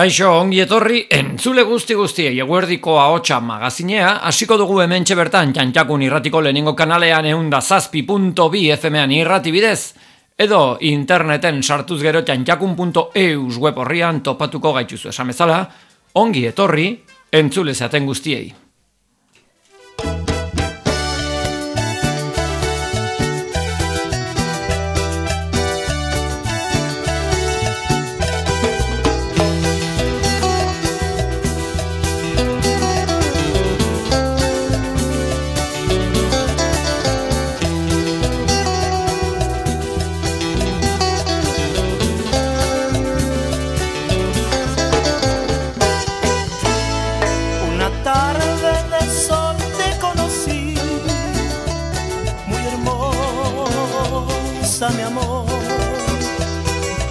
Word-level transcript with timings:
Kaixo, 0.00 0.30
ongi 0.32 0.62
etorri, 0.62 1.02
entzule 1.12 1.60
guzti 1.68 1.92
guztiei 1.92 2.38
eguerdiko 2.40 2.94
ahotsa 2.96 3.36
magazinea, 3.44 4.14
hasiko 4.24 4.56
dugu 4.56 4.78
hemen 4.80 5.04
bertan 5.04 5.52
txantxakun 5.52 6.00
irratiko 6.06 6.40
lehenengo 6.40 6.72
kanalean 6.72 7.26
eunda 7.26 7.60
zazpi.bi 7.60 8.62
FM-an 8.78 9.12
irrati 9.12 9.52
bidez, 9.52 9.92
edo 10.38 10.78
interneten 10.80 11.62
sartuz 11.62 12.00
gero 12.00 12.22
txantxakun.eus 12.22 13.58
web 13.58 13.76
horrian 13.76 14.22
topatuko 14.22 14.72
gaituzu. 14.72 15.10
Esamezala, 15.10 15.68
ongi 16.14 16.46
etorri, 16.46 16.88
entzule 17.30 17.74
zaten 17.74 18.06
guztiei. 18.06 18.54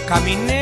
Caminé. 0.09 0.58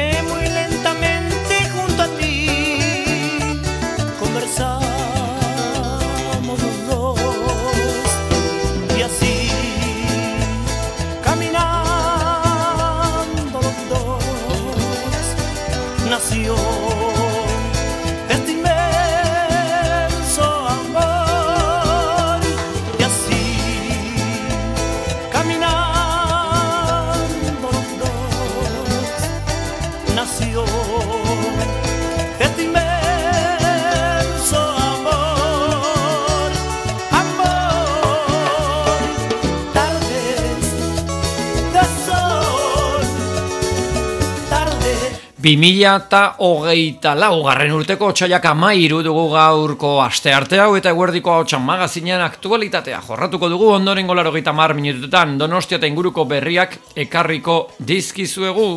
Bimila 45.48 45.94
eta 45.96 46.22
hogeita 46.44 47.14
laugarren 47.16 47.72
urteko 47.72 48.10
txaiak 48.12 48.50
amairu 48.50 48.98
dugu 49.06 49.30
gaurko 49.32 49.94
aste 50.04 50.34
arte 50.36 50.60
hau 50.60 50.74
eta 50.76 50.92
eguerdiko 50.92 51.32
hau 51.32 51.60
magazinean 51.64 52.20
aktualitatea. 52.26 53.00
Jorratuko 53.08 53.48
dugu 53.56 53.72
ondoren 53.78 54.12
golaro 54.12 54.34
gita 54.36 54.52
mar 54.52 54.74
minututan 54.76 55.38
donostia 55.40 55.80
inguruko 55.88 56.26
berriak 56.26 56.76
ekarriko 57.08 57.62
dizkizuegu. 57.80 58.68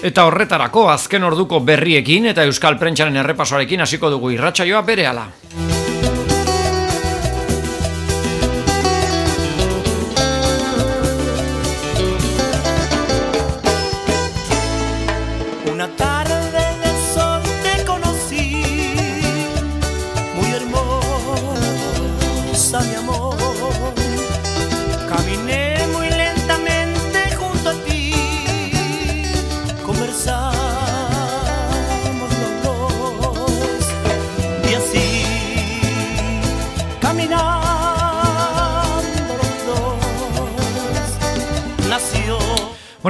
Eta 0.00 0.22
horretarako 0.24 0.86
azken 0.88 1.26
orduko 1.28 1.58
berriekin 1.60 2.30
eta 2.30 2.46
Euskal 2.48 2.78
Prentsaren 2.80 3.20
errepasoarekin 3.20 3.84
hasiko 3.84 4.08
dugu 4.14 4.32
irratsaioa 4.32 4.80
berehala. 4.86 5.26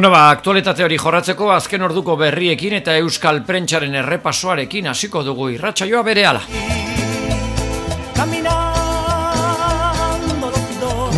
Bueno, 0.01 0.15
ba, 0.17 0.31
aktualitate 0.33 0.81
hori 0.81 0.97
jorratzeko 0.97 1.51
azken 1.53 1.83
orduko 1.85 2.15
berriekin 2.17 2.73
eta 2.79 2.95
Euskal 2.97 3.43
Prentsaren 3.45 3.99
errepasoarekin 4.01 4.87
hasiko 4.89 5.21
dugu 5.27 5.51
irratsaioa 5.53 6.01
berehala. 6.07 6.41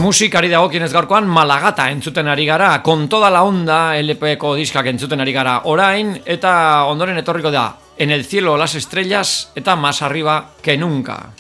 Musikari 0.03 0.51
dagokien 0.51 0.89
ez 0.89 0.91
gaurkoan 0.91 1.31
Malagata 1.31 1.87
entzuten 1.95 2.27
ari 2.27 2.49
gara, 2.51 2.73
kontoda 2.83 3.31
la 3.31 3.45
onda 3.47 3.79
LPko 4.03 4.57
diskak 4.59 4.91
entzuten 4.91 5.23
ari 5.23 5.39
gara 5.39 5.61
orain, 5.71 6.17
eta 6.27 6.83
ondoren 6.91 7.23
etorriko 7.23 7.55
da, 7.55 7.69
en 7.97 8.11
el 8.11 8.27
cielo 8.27 8.57
las 8.57 8.75
estrellas, 8.75 9.53
eta 9.55 9.77
más 9.77 10.03
arriba 10.03 10.57
que 10.61 10.77
nunca. 10.77 11.31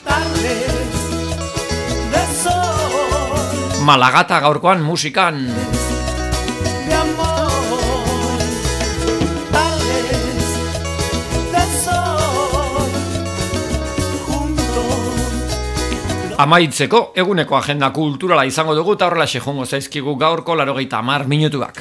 Malagata 3.82 4.38
gaurkoan 4.38 4.80
musikan. 4.80 5.48
Amaitzeko 16.42 17.12
eguneko 17.22 17.54
agenda 17.54 17.92
kulturala 17.94 18.42
izango 18.48 18.72
dugu 18.74 18.96
eta 18.96 19.06
horrela 19.06 19.28
sejongo 19.28 19.62
zaizkigu 19.62 20.16
gaurko 20.18 20.56
larogeita 20.58 20.98
amar 20.98 21.28
minutuak. 21.30 21.78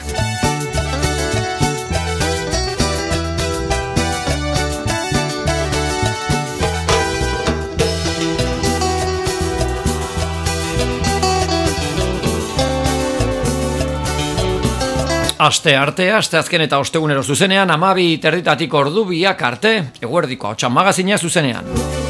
Aste 15.42 15.74
arte, 15.74 16.12
aste 16.14 16.38
azken 16.38 16.68
eta 16.68 16.78
ostegunero 16.78 17.24
zuzenean, 17.24 17.74
amabi 17.74 18.12
terditatik 18.22 18.78
ordu 18.78 19.08
biak 19.10 19.42
arte, 19.42 19.74
eguerdiko 20.06 20.54
hau 20.54 20.70
magazina 20.70 21.18
zuzenean. 21.18 22.01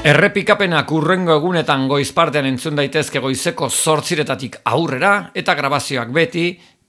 Errepikapenak 0.00 0.88
urrengo 0.96 1.34
egunetan 1.36 1.82
goizpartean 1.90 2.46
entzun 2.48 2.78
daitezke 2.78 3.20
goizeko 3.20 3.68
zortziretatik 3.68 4.56
aurrera 4.72 5.10
eta 5.36 5.52
grabazioak 5.58 6.08
beti 6.16 6.44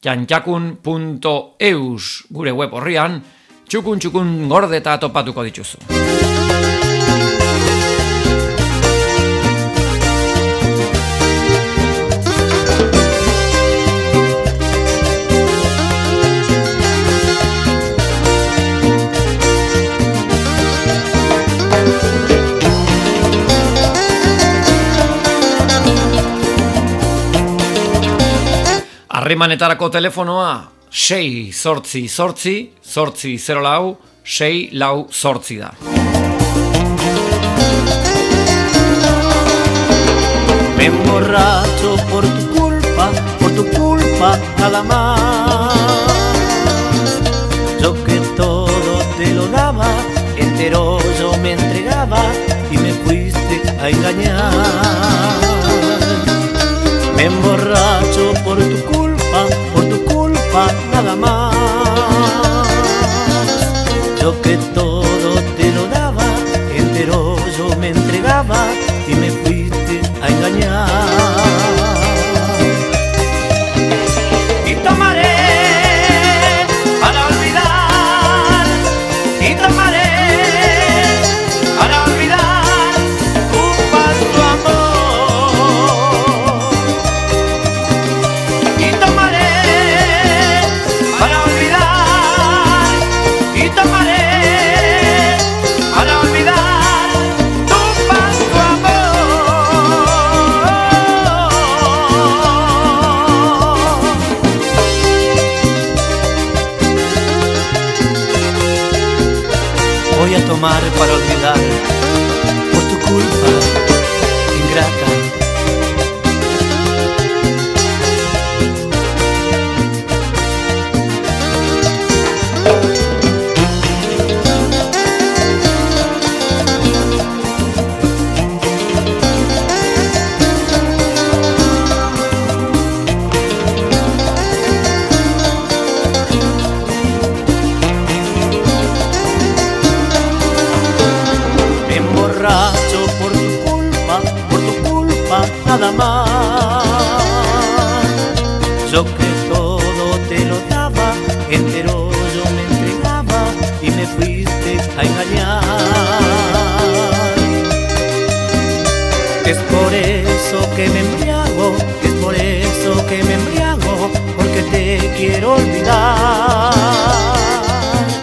jantxakun.eus 0.08 2.04
gure 2.32 2.56
web 2.56 2.72
horrian 2.80 3.20
txukun 3.68 4.00
txukun 4.00 4.48
gordeta 4.48 4.96
topatuko 5.04 5.44
dituzu. 5.44 6.31
Harremanetarako 29.22 29.92
telefonoa 29.94 30.54
6 30.90 31.54
sortzi 31.54 32.08
sortzi, 32.10 32.54
sortzi 32.82 33.36
0 33.38 33.62
lau, 33.62 33.92
6 34.26 34.72
lau 34.82 35.06
sortzi 35.14 35.58
da. 35.62 35.70
Me 40.76 40.86
emborracho 40.86 41.92
por 42.10 42.26
tu 42.26 42.48
culpa, 42.58 43.12
por 43.38 43.52
tu 43.52 43.64
culpa, 43.78 44.40
calamar. 44.58 45.70
Yo 47.80 47.94
que 48.04 48.18
todo 48.36 49.06
te 49.20 49.36
lo 49.36 49.46
daba, 49.50 49.92
entero 50.36 50.98
yo 51.20 51.38
me 51.44 51.52
entregaba 51.52 52.24
y 52.72 52.78
me 52.80 52.92
fuiste 53.04 53.62
a 53.80 53.88
engañar. 53.88 55.62
Me 57.16 57.26
Yo 64.22 64.40
que 64.44 64.56
todo 64.76 64.91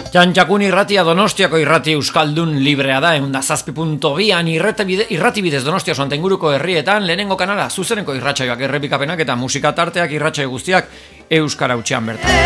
Txantxakun 0.09 0.63
irratia 0.65 1.03
donostiako 1.05 1.59
irrati 1.61 1.93
euskaldun 1.93 2.55
librea 2.65 2.97
da, 3.03 3.11
egun 3.19 3.29
da 3.29 3.43
zazpi.bian 3.45 4.47
irratibidez 4.49 5.61
donostia 5.61 5.93
soan 5.93 6.09
tenguruko 6.09 6.49
herrietan, 6.55 7.05
lehenengo 7.05 7.37
kanala 7.37 7.67
zuzeneko 7.69 8.15
irratsaioak 8.17 8.63
errepikapenak 8.65 9.21
eta 9.21 9.37
musika 9.37 9.69
tarteak 9.77 10.17
irratsaio 10.17 10.49
guztiak 10.49 10.89
euskara 11.29 11.77
utxean 11.77 12.09
bertan. 12.09 12.41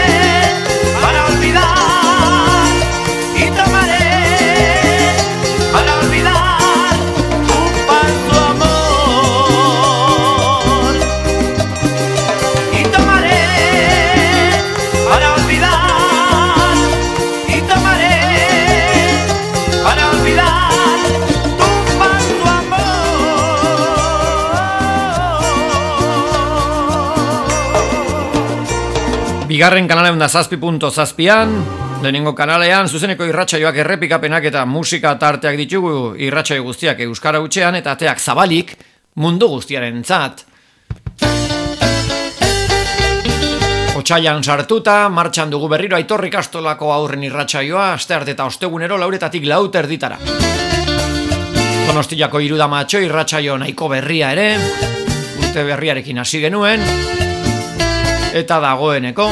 Para 1.00 1.24
olvidar, 1.30 2.13
Bigarren 29.64 29.86
kanalean 29.88 30.20
da 30.20 30.28
zazpi 30.28 30.58
punto 30.60 30.90
zazpian, 30.92 31.54
lehenengo 32.04 32.34
kanalean, 32.36 32.90
zuzeneko 32.92 33.24
irratsaioak 33.30 33.78
errepikapenak 33.80 34.44
eta 34.50 34.66
musika 34.68 35.14
tarteak 35.16 35.56
ditugu 35.56 35.94
irratsaio 36.20 36.66
guztiak 36.66 37.00
Euskara 37.06 37.40
utxean 37.40 37.78
eta 37.80 37.94
ateak 37.96 38.20
zabalik 38.20 38.74
mundu 39.24 39.48
guztiaren 39.54 40.04
zat. 40.04 40.44
Otsaian 43.96 44.44
sartuta, 44.44 45.08
martxan 45.08 45.56
dugu 45.56 45.72
berriro 45.72 45.96
aitorrik 45.96 46.36
astolako 46.44 46.92
aurren 46.92 47.24
irratsaioa, 47.24 47.94
aste 47.94 48.20
arte 48.20 48.36
eta 48.36 48.52
ostegunero 48.52 49.00
lauretatik 49.00 49.48
lauter 49.48 49.88
ditara. 49.88 50.20
Donostiako 51.88 52.44
iruda 52.44 52.68
matxo 52.68 53.00
irratsaio 53.00 53.56
nahiko 53.64 53.88
berria 53.96 54.36
ere, 54.36 54.58
urte 55.40 55.64
berriarekin 55.72 56.20
hasi 56.20 56.44
genuen, 56.44 56.84
eta 58.34 58.60
dagoeneko 58.60 59.28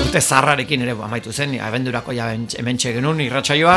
urte 0.00 0.20
zarrarekin 0.20 0.82
ere 0.82 0.94
amaitu 1.06 1.32
zen 1.32 1.54
abendurako 1.60 2.12
ja 2.12 2.28
hemen 2.58 2.78
genuen 2.78 3.20
irratsaioa. 3.20 3.76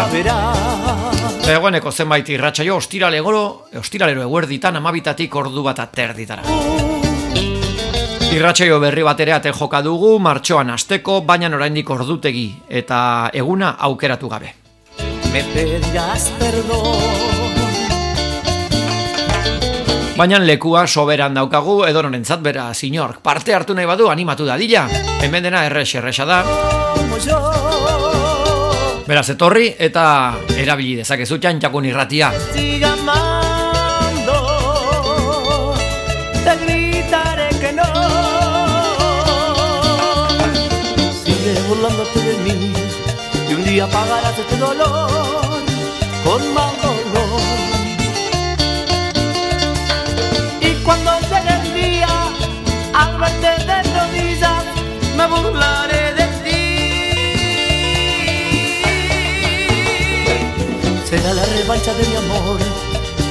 Dagoeneko 1.46 1.91
zenbait 1.91 2.29
irratsaio 2.29 2.75
ostirale 2.77 3.22
goro 3.22 3.67
ostiralero 3.77 4.22
eguerditan 4.22 4.75
amabitatik 4.75 5.36
ordu 5.36 5.63
bat 5.63 5.79
aterditara. 5.79 6.43
Irratsaio 8.34 8.79
berri 8.79 9.03
bat 9.03 9.19
ere 9.19 9.34
ate 9.34 9.53
joka 9.53 9.81
dugu 9.81 10.17
martxoan 10.19 10.69
asteko 10.69 11.22
baina 11.22 11.48
oraindik 11.55 11.89
ordutegi 11.89 12.51
eta 12.69 13.29
eguna 13.34 13.75
aukeratu 13.79 14.29
gabe. 14.29 14.53
Me 15.31 15.43
pedirás 15.53 16.31
perdón 16.39 17.37
Baina 20.18 20.40
lekua 20.42 20.88
soberan 20.90 21.36
daukagu 21.38 21.84
edo 21.86 22.02
norentzat 22.02 22.42
bera, 22.42 22.72
signor, 22.74 23.20
parte 23.22 23.54
hartu 23.54 23.76
nahi 23.78 23.86
badu 23.86 24.08
animatu 24.10 24.48
da 24.48 24.56
dila. 24.58 24.88
Hemen 25.22 25.46
dena 25.46 25.62
errex 25.68 25.94
errexa 26.00 26.26
da. 26.26 26.40
Beraz 29.06 29.30
etorri 29.30 29.68
eta 29.78 30.06
erabili 30.58 30.96
dezakezu 31.04 31.38
txantxakun 31.38 31.86
irratia. 31.86 32.32
Burlándote 41.68 42.20
de 42.20 42.34
mí 42.44 42.74
Y 43.50 43.54
un 43.54 43.64
día 43.66 43.88
pagarás 43.88 44.38
este 44.38 44.58
dolor 44.58 45.10
Con 46.24 46.54
más 46.54 46.74
burlaré 55.27 56.13
de 56.13 56.25
ti. 56.44 56.63
Será 61.10 61.34
la 61.34 61.46
revancha 61.46 61.94
de 61.94 62.06
mi 62.08 62.15
amor, 62.15 62.60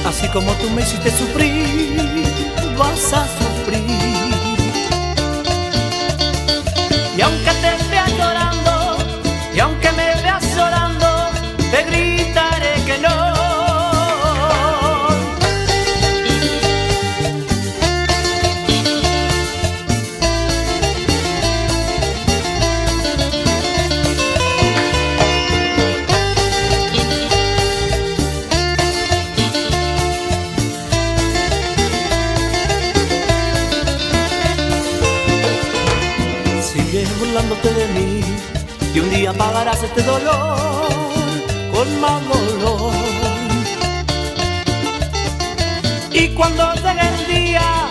así 0.07 0.27
como 0.29 0.51
tú 0.53 0.69
me 0.71 0.81
hiciste 0.81 1.11
sufrir, 1.11 2.35
vas 2.77 3.13
a 3.13 3.25
sufrir. 3.37 3.83
Y 7.17 7.21
aunque 7.21 7.51
te 7.61 7.69
veas 7.89 8.11
llorando, 8.11 8.46
y 39.37 39.41
un 39.41 39.45
día 39.45 39.45
pagarás 39.45 39.83
este 39.83 40.01
dolor 40.03 40.57
con 41.73 41.99
más 41.99 42.21
dolor. 42.27 42.93
Y 46.11 46.29
cuando 46.29 46.73
llegue 46.75 47.07
el 47.07 47.27
día, 47.27 47.89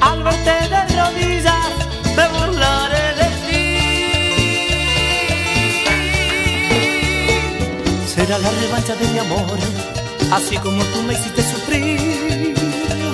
al 0.00 0.22
verte 0.22 0.68
de 0.68 0.80
rodillas, 0.96 1.72
me 2.16 2.28
burlaré 2.28 3.14
de 3.20 3.28
ti. 3.46 3.66
Será 8.06 8.38
la 8.38 8.50
revancha 8.50 8.94
de 8.96 9.06
mi 9.08 9.18
amor, 9.18 9.58
así 10.32 10.56
como 10.58 10.82
tú 10.84 11.02
me 11.02 11.12
hiciste 11.14 11.42
sufrir, 11.42 12.54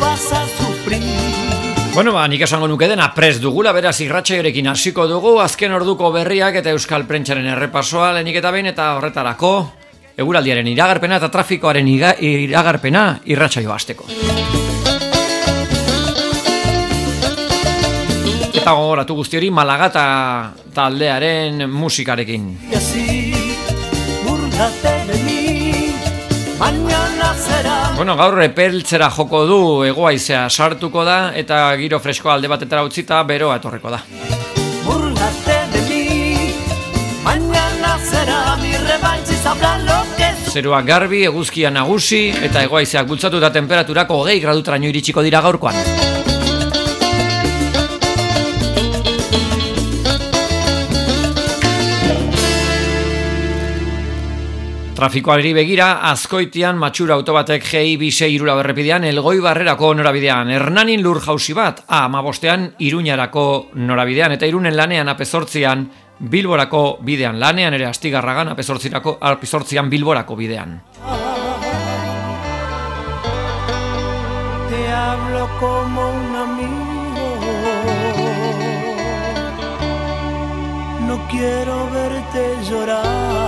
vas 0.01 0.33
a 0.33 0.47
sufrir. 0.59 1.56
Bueno, 1.97 2.13
ba, 2.13 2.27
nik 2.29 2.43
esango 2.45 2.67
nuke 2.69 2.91
dena 2.91 3.07
pres 3.17 3.39
dugula, 3.41 3.71
beraz 3.73 3.95
irratxaiorekin 4.05 4.67
hasiko 4.69 5.07
dugu, 5.09 5.31
azken 5.41 5.73
orduko 5.73 6.11
berriak 6.13 6.59
eta 6.61 6.75
Euskal 6.77 7.07
Prentsaren 7.09 7.47
errepasoa 7.55 8.11
lehenik 8.13 8.37
eta 8.37 8.51
behin 8.53 8.69
eta 8.69 8.91
horretarako 8.99 9.53
eguraldiaren 10.21 10.69
iragarpena 10.69 11.17
eta 11.17 11.31
trafikoaren 11.33 11.89
iragarpena 11.89 13.07
irratsaio 13.33 13.73
hasteko. 13.73 14.11
Eta 18.53 18.77
gogoratu 18.77 19.17
guzti 19.23 19.41
hori 19.41 19.49
Malagata 19.49 20.05
taldearen 20.77 21.65
musikarekin. 21.65 22.53
Bueno, 27.97 28.17
gaur 28.17 28.41
epeltzera 28.43 29.11
joko 29.13 29.43
du 29.49 29.59
egoaizea 29.85 30.47
sartuko 30.49 31.05
da 31.05 31.33
eta 31.37 31.59
giro 31.77 32.01
freskoa 32.01 32.35
alde 32.37 32.49
batetara 32.49 32.85
utzita 32.87 33.23
beroa 33.29 33.59
etorriko 33.61 33.93
da. 33.93 34.01
Zerua 40.57 40.81
garbi, 40.83 41.25
eguzkia 41.29 41.71
nagusi 41.71 42.23
eta 42.49 42.63
egoaizeak 42.65 43.09
bultzatu 43.11 43.43
eta 43.43 43.51
temperaturako 43.53 44.23
hogei 44.23 44.41
gradutraino 44.41 44.89
iritsiko 44.89 45.25
dira 45.27 45.43
gaurkoan. 45.45 46.36
Trafikoari 54.97 55.51
begira, 55.53 55.87
azkoitian 56.09 56.79
matxura 56.81 57.19
autobatek 57.19 57.67
GI 57.69 57.99
bise 58.01 58.31
irura 58.33 58.55
berrepidean 58.57 59.05
elgoi 59.05 59.43
barrerako 59.45 59.91
norabidean. 59.99 60.49
Hernanin 60.57 61.03
lur 61.05 61.21
jausi 61.21 61.53
bat, 61.53 61.83
A 61.87 62.07
amabostean 62.07 62.71
iruñarako 62.81 63.73
norabidean, 63.75 64.33
eta 64.33 64.47
irunen 64.49 64.77
lanean 64.77 65.09
apezortzian 65.13 65.85
Bilborako 66.19 66.99
bidean. 67.05 67.37
Lanean 67.39 67.75
ere 67.77 67.85
astigarragan 67.85 68.49
apezortzirako, 68.49 69.19
apezortzian 69.21 69.91
Bilborako 69.91 70.35
bidean. 70.35 70.81
Te 74.71 74.81
hablo 74.95 75.49
como 75.61 76.09
un 76.09 76.37
amigo. 76.37 77.37
No 81.07 81.21
quiero 81.29 81.91
verte 81.93 82.57
llorar. 82.71 83.46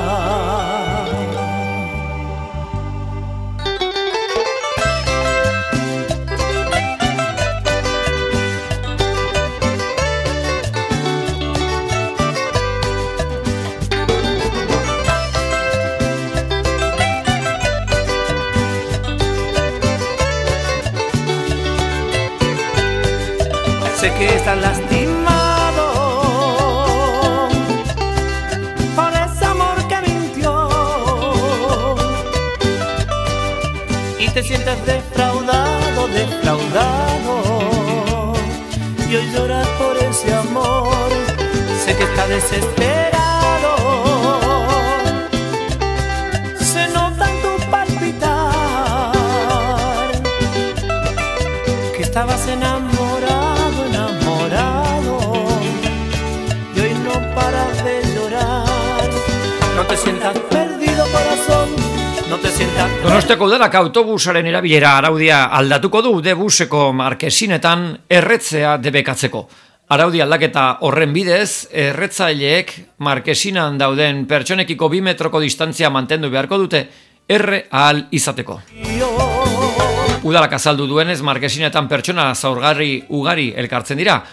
Estás 24.49 24.63
lastimado. 24.63 25.87
Por 28.97 29.13
ese 29.13 29.45
amor 29.45 29.77
que 29.89 30.01
mintió. 30.09 30.69
Y 34.19 34.27
te 34.31 34.43
sientes 34.43 34.87
defraudado, 34.87 36.09
defraudado. 36.09 37.35
Y 39.11 39.17
hoy 39.17 39.31
lloras 39.33 39.69
por 39.81 39.99
ese 39.99 40.33
amor. 40.33 41.11
Sé 41.85 41.95
que 41.95 42.05
está 42.05 42.27
desesperado, 42.27 43.77
se 46.59 46.89
nota 46.89 47.31
en 47.31 47.43
tu 47.43 47.71
palpitar 47.71 49.13
que 51.95 52.03
estabas 52.03 52.49
enamorado, 52.49 52.98
No 59.79 59.87
te 59.87 59.97
sientas 59.97 60.37
perdido, 60.51 61.05
corazón, 61.13 61.69
no 62.29 62.37
te 62.39 62.49
sientas 62.49 62.91
Donostiako 63.01 63.47
udalak 63.47 63.77
autobusaren 63.79 64.49
erabilera 64.51 64.97
araudia 64.99 65.45
aldatuko 65.55 66.01
du 66.03 66.11
debuseko 66.21 66.89
markesinetan 66.99 67.85
erretzea 68.11 68.73
debekatzeko. 68.83 69.45
Araudi 69.95 70.19
aldaketa 70.25 70.65
horren 70.83 71.15
bidez, 71.15 71.69
erretzaileek 71.71 72.73
markesinan 73.07 73.79
dauden 73.79 74.25
pertsonekiko 74.27 74.89
bi 74.91 74.99
metroko 75.13 75.39
distantzia 75.39 75.93
mantendu 75.95 76.33
beharko 76.35 76.59
dute 76.59 76.83
erre 77.29 77.69
ahal 77.71 78.03
izateko. 78.11 78.59
Udalak 80.27 80.59
azaldu 80.59 80.91
duenez, 80.91 81.21
markesinetan 81.23 81.87
pertsona 81.87 82.33
zaurgarri 82.35 83.05
ugari 83.15 83.53
elkartzen 83.55 84.03
dira, 84.03 84.25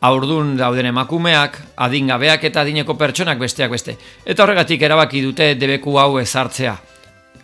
aurdun 0.00 0.56
dauden 0.56 0.86
emakumeak, 0.86 1.58
adingabeak 1.76 2.44
eta 2.44 2.62
adineko 2.62 2.94
pertsonak 2.94 3.38
besteak 3.38 3.70
beste. 3.70 3.96
Eta 4.24 4.44
horregatik 4.44 4.82
erabaki 4.82 5.22
dute 5.22 5.54
debeku 5.58 5.96
hau 5.98 6.18
ezartzea. 6.20 6.76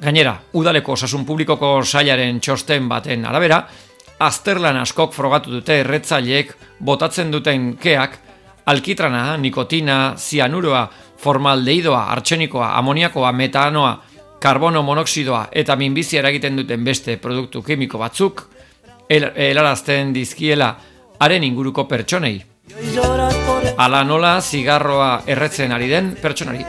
Gainera, 0.00 0.36
udaleko 0.54 0.92
osasun 0.92 1.24
publikoko 1.26 1.82
sailaren 1.84 2.40
txosten 2.40 2.88
baten 2.88 3.24
arabera, 3.26 3.62
azterlan 4.18 4.76
askok 4.82 5.14
frogatu 5.14 5.50
dute 5.50 5.80
erretzaileek 5.82 6.54
botatzen 6.80 7.30
duten 7.30 7.74
keak, 7.80 8.18
alkitrana, 8.66 9.36
nikotina, 9.36 10.14
zianuroa, 10.16 10.88
formaldeidoa, 11.18 12.06
artxenikoa, 12.12 12.74
amoniakoa, 12.78 13.32
metanoa, 13.32 13.94
karbono 14.40 14.82
monoksidoa 14.82 15.48
eta 15.52 15.76
minbizia 15.76 16.20
eragiten 16.20 16.56
duten 16.56 16.84
beste 16.84 17.16
produktu 17.16 17.62
kimiko 17.62 17.98
batzuk, 17.98 18.42
hel- 19.08 19.32
helarazten 19.36 20.12
dizkiela 20.14 20.74
haren 21.24 21.44
inguruko 21.44 21.86
pertsonei. 21.88 22.36
Ala 23.80 24.02
nola 24.04 24.36
zigarroa 24.42 25.22
erretzen 25.26 25.72
ari 25.72 25.88
den 25.88 26.12
pertsonari. 26.20 26.64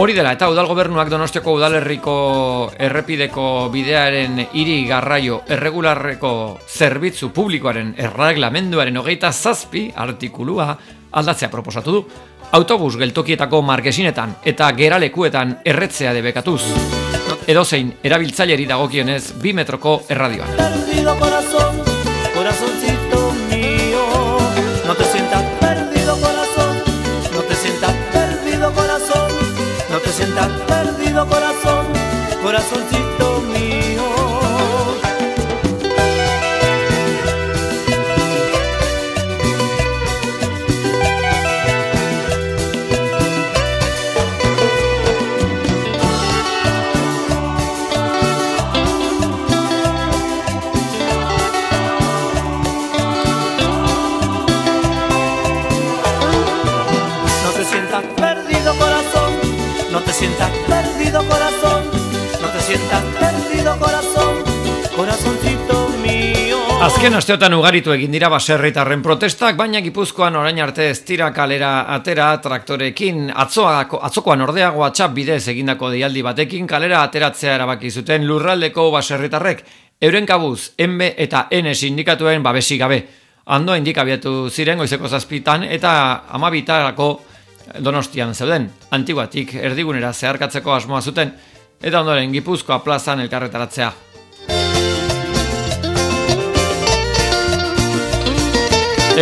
Hori 0.00 0.14
dela, 0.16 0.32
eta 0.32 0.48
udal 0.48 0.66
gobernuak 0.70 1.10
donostiako 1.12 1.52
udalerriko 1.58 2.14
errepideko 2.80 3.68
bidearen 3.74 4.40
hiri 4.56 4.78
garraio 4.88 5.42
erregularreko 5.52 6.32
zerbitzu 6.64 7.28
publikoaren 7.36 7.92
erreglamenduaren 8.00 8.96
hogeita 8.96 9.32
zazpi 9.32 9.90
artikulua 9.94 10.72
aldatzea 11.12 11.52
proposatu 11.52 11.98
du. 11.98 12.02
Autobus 12.56 12.96
geltokietako 12.96 13.62
markesinetan 13.68 14.38
eta 14.48 14.72
geralekuetan 14.76 15.58
erretzea 15.64 16.16
debekatuz. 16.16 16.62
Edozein 17.46 17.98
erabiltzaileri 18.02 18.68
dagokionez 18.68 19.24
bi 19.44 19.52
metroko 19.52 20.00
erradioan. 20.08 21.90
No 57.44 57.50
te 57.58 57.64
sientas 57.64 58.02
perdido 58.16 58.74
corazón, 58.76 59.32
no 59.92 60.00
te 60.00 60.12
sientas 60.12 60.50
perdido 60.66 61.24
corazón, 61.28 61.71
sientas 62.72 63.04
perdido 63.20 63.78
corazón, 63.78 64.36
corazoncito 64.96 65.88
mío. 66.02 66.58
Azken 66.80 67.14
asteotan 67.14 67.52
ugaritu 67.54 67.92
egin 67.92 68.14
dira 68.14 68.30
baserritarren 68.32 69.02
protestak, 69.04 69.58
baina 69.58 69.82
Gipuzkoan 69.84 70.38
orain 70.40 70.60
arte 70.64 70.88
ez 70.90 71.02
dira 71.04 71.28
kalera 71.36 71.72
atera 71.92 72.30
traktorekin 72.40 73.28
atzoako, 73.44 74.00
atzokoan 74.08 74.46
ordea 74.46 74.70
WhatsApp 74.72 75.12
bidez 75.14 75.42
egindako 75.52 75.90
deialdi 75.92 76.24
batekin 76.24 76.66
kalera 76.66 77.02
ateratzea 77.02 77.58
erabaki 77.58 77.90
zuten 77.90 78.26
lurraldeko 78.26 78.88
baserritarrek 78.90 79.64
Euren 80.02 80.26
kabuz, 80.26 80.72
MB 80.80 81.12
eta 81.26 81.46
N 81.50 81.74
sindikatuen 81.74 82.42
babesi 82.42 82.78
gabe. 82.78 83.02
Ando 83.52 83.76
indikabiatu 83.76 84.48
ziren 84.50 84.80
goizeko 84.80 85.08
zazpitan 85.08 85.62
eta 85.62 85.92
amabitarako 86.34 87.12
donostian 87.84 88.34
zeuden. 88.34 88.70
Antiguatik 88.90 89.54
erdigunera 89.54 90.12
zeharkatzeko 90.12 90.74
asmoa 90.74 91.02
zuten 91.02 91.36
eta 91.82 92.00
ondoren 92.00 92.32
Gipuzkoa 92.32 92.78
plazan 92.78 93.20
elkarretaratzea. 93.20 93.92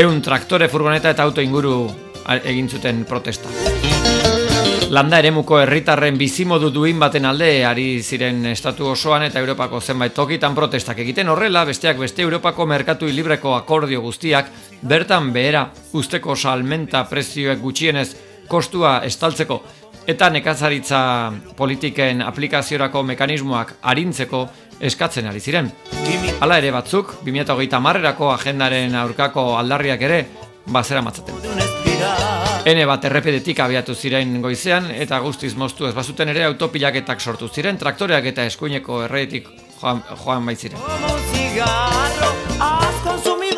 Eun 0.00 0.20
traktore, 0.22 0.68
furgoneta 0.70 1.10
eta 1.10 1.24
auto 1.26 1.42
inguru 1.42 1.74
egin 2.44 2.68
zuten 2.68 3.04
protesta. 3.08 3.50
Landa 4.90 5.20
eremuko 5.22 5.60
herritarren 5.60 6.16
bizimodu 6.18 6.70
duin 6.74 6.98
baten 6.98 7.26
alde 7.26 7.64
ari 7.66 8.02
ziren 8.02 8.42
estatu 8.50 8.88
osoan 8.90 9.22
eta 9.22 9.38
Europako 9.38 9.80
zenbait 9.80 10.14
tokitan 10.14 10.54
protestak 10.54 10.98
egiten 10.98 11.28
horrela, 11.30 11.62
besteak 11.64 11.98
beste 11.98 12.22
Europako 12.22 12.66
merkatu 12.66 13.06
libreko 13.06 13.54
akordio 13.54 14.00
guztiak 14.02 14.50
bertan 14.82 15.30
behera 15.32 15.68
usteko 15.94 16.34
salmenta 16.36 17.04
prezioek 17.06 17.62
gutxienez 17.62 18.08
kostua 18.50 18.98
estaltzeko 19.06 19.60
eta 20.06 20.30
nekazaritza 20.30 21.00
politiken 21.56 22.22
aplikaziorako 22.22 23.02
mekanismoak 23.12 23.74
arintzeko 23.82 24.46
eskatzen 24.80 25.28
ari 25.28 25.40
ziren. 25.40 25.70
Hala 26.40 26.58
ere 26.58 26.70
batzuk, 26.72 27.18
2008 27.26 27.80
marrerako 27.84 28.30
agendaren 28.32 28.94
aurkako 29.02 29.56
aldarriak 29.58 30.02
ere, 30.08 30.20
bazera 30.66 31.02
matzaten. 31.04 31.36
Hene 32.68 32.84
bat 32.84 33.04
errepedetik 33.08 33.60
abiatu 33.64 33.94
ziren 33.94 34.34
goizean 34.42 34.90
eta 34.92 35.18
guztiz 35.24 35.54
moztu 35.56 35.88
ez 35.88 35.94
bazuten 35.96 36.28
ere 36.28 36.44
autopilaketak 36.50 37.20
sortu 37.20 37.48
ziren, 37.48 37.80
traktoreak 37.80 38.28
eta 38.34 38.44
eskuineko 38.50 39.04
erreetik 39.06 39.48
joan, 39.80 40.04
joan 40.24 40.46
baitziren. 40.46 40.80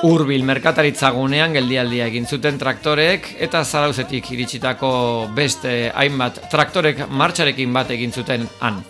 Urbil 0.03 0.43
merkataritza 0.43 1.12
gunean 1.15 1.53
geldialdia 1.55 2.09
egin 2.11 2.25
zuten 2.27 2.57
traktoreek 2.59 3.29
eta 3.47 3.61
zarauzetik 3.62 4.33
iritsitako 4.35 4.91
beste 5.37 5.93
hainbat 5.95 6.41
traktorek 6.51 7.05
martxarekin 7.07 7.71
bat 7.77 7.91
egin 7.95 8.11
zuten 8.11 8.49
han. 8.61 8.83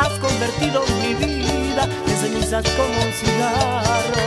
Has 0.00 0.18
convertido 0.18 0.82
mi 1.00 1.14
vida 1.14 1.84
en 1.84 2.16
cenizas 2.16 2.64
como 2.76 3.04
un 3.04 3.12
cigarro. 3.12 4.19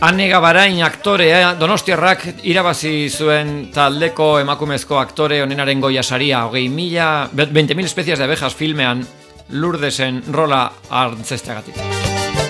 Ane 0.00 0.28
Gabarain 0.30 0.78
aktorea 0.86 1.56
Donostiarrak 1.58 2.20
irabazi 2.46 3.08
zuen 3.10 3.48
taldeko 3.74 4.36
emakumezko 4.38 4.94
aktore 5.00 5.40
onenaren 5.42 5.80
goia 5.82 6.04
saria, 6.06 6.44
hogei 6.46 6.68
mila, 6.70 7.26
20.000 7.34 7.82
espezies 7.90 8.18
de 8.20 8.28
abejas 8.28 8.54
filmean 8.54 9.02
Lurdesen 9.58 10.20
rola 10.30 10.60
hartzesteagatik. 10.88 11.80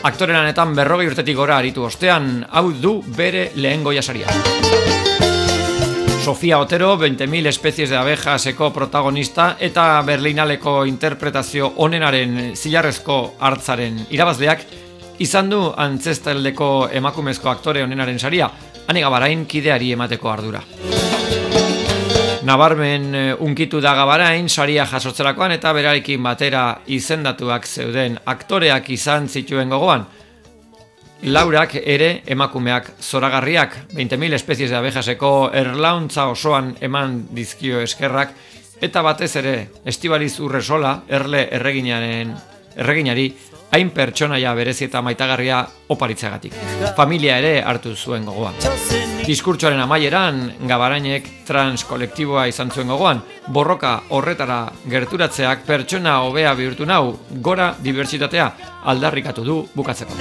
Aktoreranetan 0.05 0.75
berrogei 0.77 1.07
urtetik 1.09 1.39
gora 1.39 1.57
aritu 1.57 1.87
ostean, 1.89 2.43
hau 2.51 2.67
du 2.83 2.99
bere 3.17 3.47
lehen 3.57 3.87
goia 3.87 4.03
saria. 4.03 4.29
Sofia 6.21 6.59
Otero, 6.61 6.99
20.000 7.01 7.49
espezies 7.49 7.89
de 7.89 7.97
abejaseko 7.97 8.69
protagonista 8.77 9.55
eta 9.59 10.03
berlinaleko 10.05 10.83
interpretazio 10.85 11.73
onenaren 11.81 12.53
zilarrezko 12.53 13.39
hartzaren 13.41 14.05
irabazleak, 14.11 14.67
izan 15.19 15.51
du 15.51 15.61
antzestaldeko 15.77 16.89
emakumezko 16.93 17.51
aktore 17.51 17.83
onenaren 17.83 18.19
saria, 18.19 18.49
anegabarain 18.89 19.45
kideari 19.47 19.93
emateko 19.93 20.31
ardura. 20.31 20.63
Nabarmen 22.49 23.15
eh, 23.15 23.35
unkitu 23.45 23.81
da 23.85 23.93
gabarain, 23.99 24.49
saria 24.49 24.87
jasotzerakoan 24.89 25.53
eta 25.59 25.73
berarekin 25.77 26.23
batera 26.23 26.63
izendatuak 26.87 27.67
zeuden 27.67 28.17
aktoreak 28.25 28.89
izan 28.95 29.29
zituen 29.29 29.69
gogoan. 29.69 30.07
Laurak 31.29 31.75
ere 31.83 32.23
emakumeak 32.31 32.93
zoragarriak, 33.03 33.75
20.000 33.91 34.39
espezies 34.39 34.71
de 34.71 34.79
abejaseko 34.79 35.51
erlauntza 35.53 36.29
osoan 36.31 36.77
eman 36.81 37.25
dizkio 37.35 37.83
eskerrak, 37.83 38.33
eta 38.81 39.03
batez 39.03 39.33
ere 39.43 39.55
estibaliz 39.85 40.39
urresola 40.39 41.01
erle 41.11 41.49
erreginaren 41.59 42.37
erreginari 42.79 43.33
hain 43.71 43.91
pertsonaia 43.91 44.55
berezi 44.57 44.87
eta 44.89 45.03
maitagarria 45.05 45.61
oparitzagatik. 45.93 46.55
Familia 46.97 47.39
ere 47.39 47.53
hartu 47.63 47.95
zuen 47.97 48.25
gogoan. 48.25 48.55
Diskurtsoaren 49.27 49.81
amaieran, 49.81 50.41
gabarainek 50.69 51.29
trans 51.47 51.85
kolektiboa 51.85 52.47
izan 52.49 52.71
zuen 52.73 52.89
gogoan, 52.89 53.21
borroka 53.53 53.99
horretara 54.17 54.61
gerturatzeak 54.89 55.67
pertsona 55.67 56.21
hobea 56.25 56.55
bihurtu 56.57 56.87
nau, 56.89 57.19
gora 57.31 57.75
diversitatea 57.83 58.51
aldarrikatu 58.85 59.45
du 59.45 59.61
bukatzeko. 59.75 60.17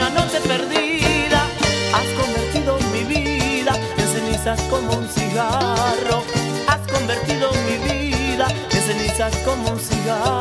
Has 6.67 6.83
convertido 6.87 7.49
mi 7.63 7.77
vida 7.77 8.47
en 8.77 8.81
cenizas 8.81 9.35
como 9.45 9.69
un 9.71 9.79
cigarro. 9.79 10.36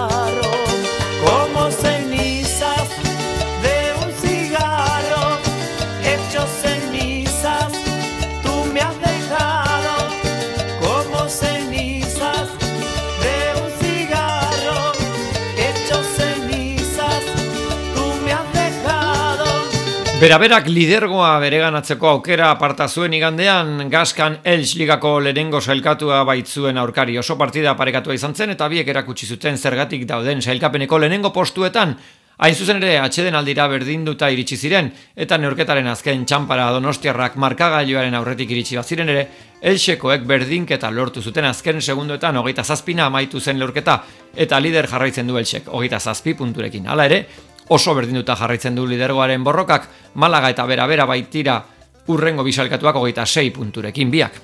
Beraberak 20.27 20.67
lidergoa 20.67 21.37
bereganatzeko 21.39 22.09
aukera 22.11 22.49
aparta 22.51 22.89
zuen 22.89 23.13
igandean 23.15 23.85
Gaskan 23.93 24.41
Elch 24.43 24.73
ligako 24.75 25.13
lehenengo 25.23 25.61
sailkatua 25.61 26.25
baitzuen 26.27 26.81
aurkari 26.83 27.15
oso 27.21 27.37
partida 27.39 27.77
parekatua 27.79 28.17
izan 28.19 28.35
zen 28.35 28.57
eta 28.57 28.67
biek 28.67 28.91
erakutsi 28.91 29.29
zuten 29.31 29.55
zergatik 29.55 30.03
dauden 30.11 30.43
sailkapeneko 30.43 30.99
lehenengo 30.99 31.31
postuetan 31.31 31.95
Hain 32.37 32.53
zuzen 32.53 32.83
ere, 32.83 32.99
atxeden 33.01 33.33
aldira 33.39 33.65
berdinduta 33.73 34.29
iritsi 34.29 34.59
ziren, 34.61 34.91
eta 35.17 35.39
neurketaren 35.41 35.87
azken 35.89 36.27
txampara 36.29 36.67
donostiarrak 36.75 37.39
markagailuaren 37.41 38.13
aurretik 38.19 38.51
iritsi 38.53 38.77
baziren 38.77 39.09
ere, 39.09 39.23
Elxekoek 39.67 40.27
berdinketa 40.29 40.91
lortu 40.93 41.23
zuten 41.25 41.49
azken 41.49 41.81
segunduetan 41.81 42.37
hogeita 42.37 42.61
zazpina 42.63 43.07
amaitu 43.09 43.41
zen 43.41 43.57
lorketa, 43.63 44.03
eta 44.37 44.61
lider 44.61 44.85
jarraitzen 44.91 45.27
du 45.27 45.41
Elxek, 45.41 45.71
hogeita 45.73 45.97
zazpi 45.97 46.35
punturekin. 46.37 46.85
Hala 46.93 47.07
ere, 47.09 47.23
oso 47.69 47.95
berdinduta 47.95 48.37
jarraitzen 48.37 48.75
du 48.75 48.87
lidergoaren 48.87 49.45
borrokak, 49.45 49.89
malaga 50.15 50.51
eta 50.51 50.67
bera-bera 50.67 51.07
baitira 51.07 51.63
urrengo 52.09 52.45
bisalkatuak 52.47 52.97
hogeita 52.97 53.27
sei 53.27 53.51
punturekin 53.51 54.11
biak. 54.11 54.41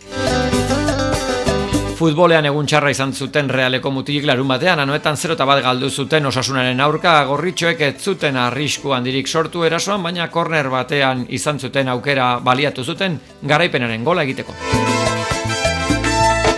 Futbolean 2.02 2.46
egun 2.48 2.66
txarra 2.66 2.90
izan 2.90 3.12
zuten 3.14 3.46
realeko 3.52 3.92
mutilik 3.94 4.24
larun 4.26 4.48
batean, 4.50 4.80
anoetan 4.82 5.16
zero 5.16 5.36
bat 5.46 5.62
galdu 5.62 5.90
zuten 5.90 6.26
osasunaren 6.26 6.80
aurka, 6.80 7.24
gorritxoek 7.24 7.80
ez 7.80 7.94
zuten 8.02 8.36
arrisku 8.36 8.90
handirik 8.92 9.28
sortu 9.28 9.62
erasoan, 9.62 10.02
baina 10.02 10.28
korner 10.28 10.68
batean 10.68 11.26
izan 11.28 11.60
zuten 11.60 11.88
aukera 11.88 12.40
baliatu 12.40 12.82
zuten 12.82 13.20
garaipenaren 13.42 14.02
gola 14.04 14.24
egiteko. 14.24 15.21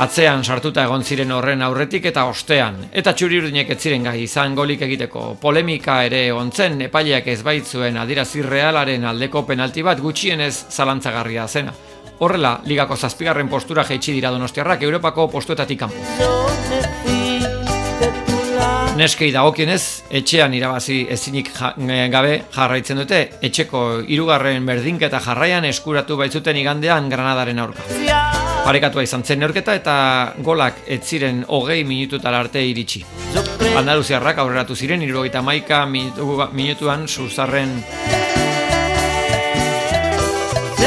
Atzean 0.03 0.43
sartuta 0.43 0.83
egon 0.89 1.05
ziren 1.07 1.31
horren 1.31 1.61
aurretik 1.63 2.09
eta 2.11 2.25
ostean, 2.27 2.81
eta 2.91 3.13
txuri 3.15 3.39
urdinek 3.39 3.69
ez 3.71 3.77
ziren 3.79 4.09
gai 4.09 4.17
izan 4.25 4.57
golik 4.59 4.83
egiteko. 4.83 5.23
Polemika 5.41 6.01
ere 6.03 6.25
ontzen, 6.35 6.81
epaileak 6.89 7.31
ez 7.31 7.39
baitzuen 7.47 8.01
adirazi 8.03 8.43
realaren 8.43 9.07
aldeko 9.07 9.45
penalti 9.47 9.87
bat 9.87 10.03
gutxienez 10.03 10.53
zalantzagarria 10.75 11.47
zena. 11.47 11.77
Horrela, 12.19 12.57
ligako 12.67 12.97
zazpigarren 12.97 13.49
postura 13.49 13.87
jaitsi 13.87 14.19
dira 14.19 14.35
donostiarrak 14.35 14.83
Europako 14.83 15.29
postuetatik 15.31 15.85
kanpo. 15.87 17.04
Neskei 18.95 19.33
dagokienez, 19.35 20.05
etxean 20.15 20.53
irabazi 20.55 21.01
ezinik 21.11 21.49
eh, 21.59 22.05
gabe 22.13 22.35
jarraitzen 22.55 23.01
dute, 23.03 23.19
etxeko 23.43 23.81
hirugarren 24.07 24.67
berdinketa 24.69 25.19
jarraian 25.25 25.67
eskuratu 25.67 26.15
baitzuten 26.21 26.61
igandean 26.61 27.11
Granadaren 27.11 27.59
aurka. 27.59 27.89
Parekatua 28.65 29.03
izan 29.03 29.27
zen 29.27 29.43
neurketa 29.43 29.75
eta 29.75 29.97
golak 30.47 30.85
ez 30.87 31.03
ziren 31.03 31.43
hogei 31.49 31.83
minututara 31.85 32.39
arte 32.47 32.63
iritsi. 32.63 33.03
Andaluziarrak 33.75 34.39
aurreratu 34.39 34.79
ziren, 34.79 35.03
irurogeita 35.03 35.43
maika 35.43 35.83
minutuan 35.91 37.09
zuzarren 37.09 37.81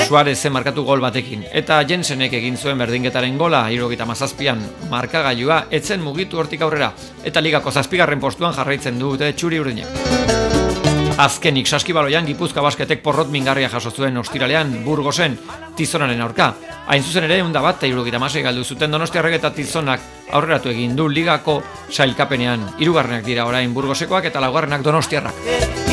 Suarez 0.08 0.40
zen 0.40 0.54
markatu 0.56 0.86
gol 0.88 1.02
batekin. 1.04 1.42
Eta 1.52 1.82
Jensenek 1.84 2.32
egin 2.38 2.56
zuen 2.56 2.80
berdingetaren 2.80 3.36
gola, 3.38 3.66
irogita 3.76 4.06
mazazpian, 4.08 4.62
markagailua, 4.88 5.66
etzen 5.70 6.00
mugitu 6.00 6.40
hortik 6.40 6.64
aurrera. 6.64 6.94
Eta 7.28 7.44
ligako 7.44 7.74
zazpigarren 7.76 8.22
postuan 8.24 8.56
jarraitzen 8.56 8.96
dute 9.02 9.34
txuri 9.36 9.60
urdinek. 9.60 10.16
Azkenik 11.20 11.68
saskibaloian 11.68 12.24
Gipuzkoa 12.30 12.64
basketek 12.64 13.04
porrot 13.04 13.34
mingarria 13.34 13.68
jaso 13.74 13.92
zuen 13.92 14.16
ostiralean 14.22 14.72
Burgosen 14.86 15.36
tizonaren 15.76 16.24
aurka. 16.24 16.54
Hain 16.88 17.04
zuzen 17.04 17.28
ere, 17.28 17.42
unda 17.44 17.60
bat, 17.66 17.84
eta 17.84 18.20
masei 18.20 18.44
galdu 18.44 18.64
zuten 18.64 18.92
donostiarrek 18.92 19.36
eta 19.42 19.52
tizonak 19.52 20.00
aurreratu 20.32 20.70
egin 20.70 20.96
du 20.96 21.10
ligako 21.10 21.62
sailkapenean. 21.92 22.64
Hirugarrenak 22.80 23.26
dira 23.26 23.46
orain 23.46 23.74
Burgosekoak 23.74 24.32
eta 24.32 24.40
laugarrenak 24.40 24.84
donostiarrak. 24.84 25.87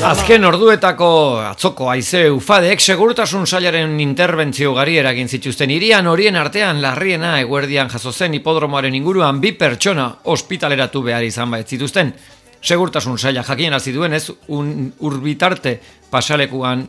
Azken 0.00 0.42
orduetako 0.48 1.06
atzoko 1.44 1.90
aize 1.92 2.22
ufadek 2.32 2.80
segurtasun 2.80 3.44
sailaren 3.46 3.98
interbentzio 4.00 4.72
gari 4.74 4.94
eragin 4.96 5.28
zituzten 5.28 5.70
irian 5.70 6.08
horien 6.08 6.38
artean 6.40 6.80
larriena 6.80 7.34
eguerdian 7.42 7.90
jaso 7.92 8.10
zen 8.10 8.34
hipodromoaren 8.38 8.96
inguruan 8.96 9.42
bi 9.42 9.52
pertsona 9.52 10.06
ospitaleratu 10.34 11.02
behar 11.04 11.22
izan 11.22 11.52
bait 11.52 11.68
zituzten. 11.68 12.14
Segurtasun 12.62 13.18
saila 13.18 13.44
jakien 13.44 13.76
hasi 13.76 13.92
duenez 13.92 14.24
un 14.48 14.90
urbitarte 14.98 15.76
pasalekuan 16.10 16.88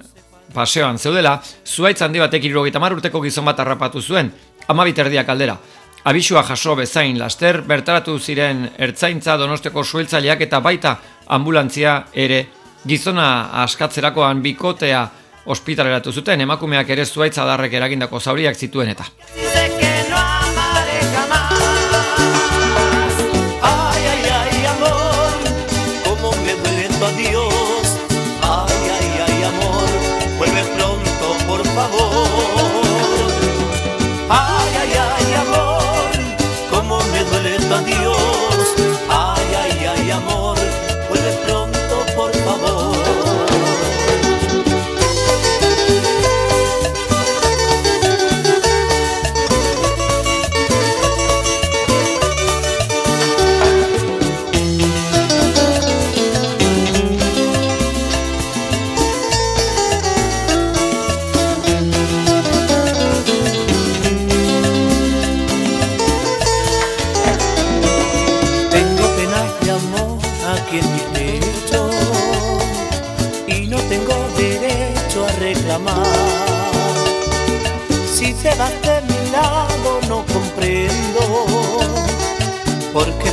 paseoan 0.53 0.97
zeudela, 0.97 1.35
zuaitz 1.65 2.01
handi 2.01 2.19
batek 2.19 2.47
70 2.47 2.97
urteko 2.97 3.21
gizon 3.21 3.45
bat 3.45 3.59
harrapatu 3.59 4.01
zuen, 4.01 4.31
12 4.67 5.05
erdiak 5.05 5.29
aldera. 5.29 5.59
Abisua 6.03 6.41
jaso 6.43 6.73
bezain 6.75 7.19
laster 7.19 7.59
bertaratu 7.61 8.15
ziren 8.19 8.63
ertzaintza 8.77 9.35
Donosteko 9.37 9.83
sueltzaileak 9.83 10.41
eta 10.47 10.59
baita 10.59 10.95
ambulantzia 11.37 12.07
ere 12.13 12.41
Gizona 12.87 13.27
askatzerakoan 13.61 14.41
bikotea 14.41 15.03
ospitaleratu 15.45 16.11
zuten 16.11 16.41
emakumeak 16.41 16.89
ere 16.89 17.05
zuaitza 17.05 17.45
darrek 17.45 17.77
eragindako 17.77 18.19
zauriak 18.19 18.57
zituen 18.57 18.89
eta. 18.95 19.05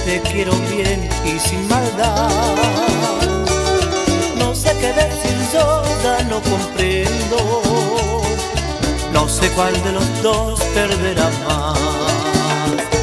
Te 0.09 0.23
quiero 0.23 0.53
bien 0.71 1.07
y 1.23 1.39
sin 1.39 1.69
maldad. 1.69 2.31
No 4.39 4.55
sé 4.55 4.71
qué 4.81 4.91
decir 4.93 5.37
yo 5.53 5.83
ya 6.03 6.23
no 6.31 6.41
comprendo. 6.41 7.63
No 9.13 9.29
sé 9.29 9.51
cuál 9.51 9.75
de 9.83 9.93
los 9.93 10.23
dos 10.23 10.61
perderá 10.75 11.29
más. 11.47 12.98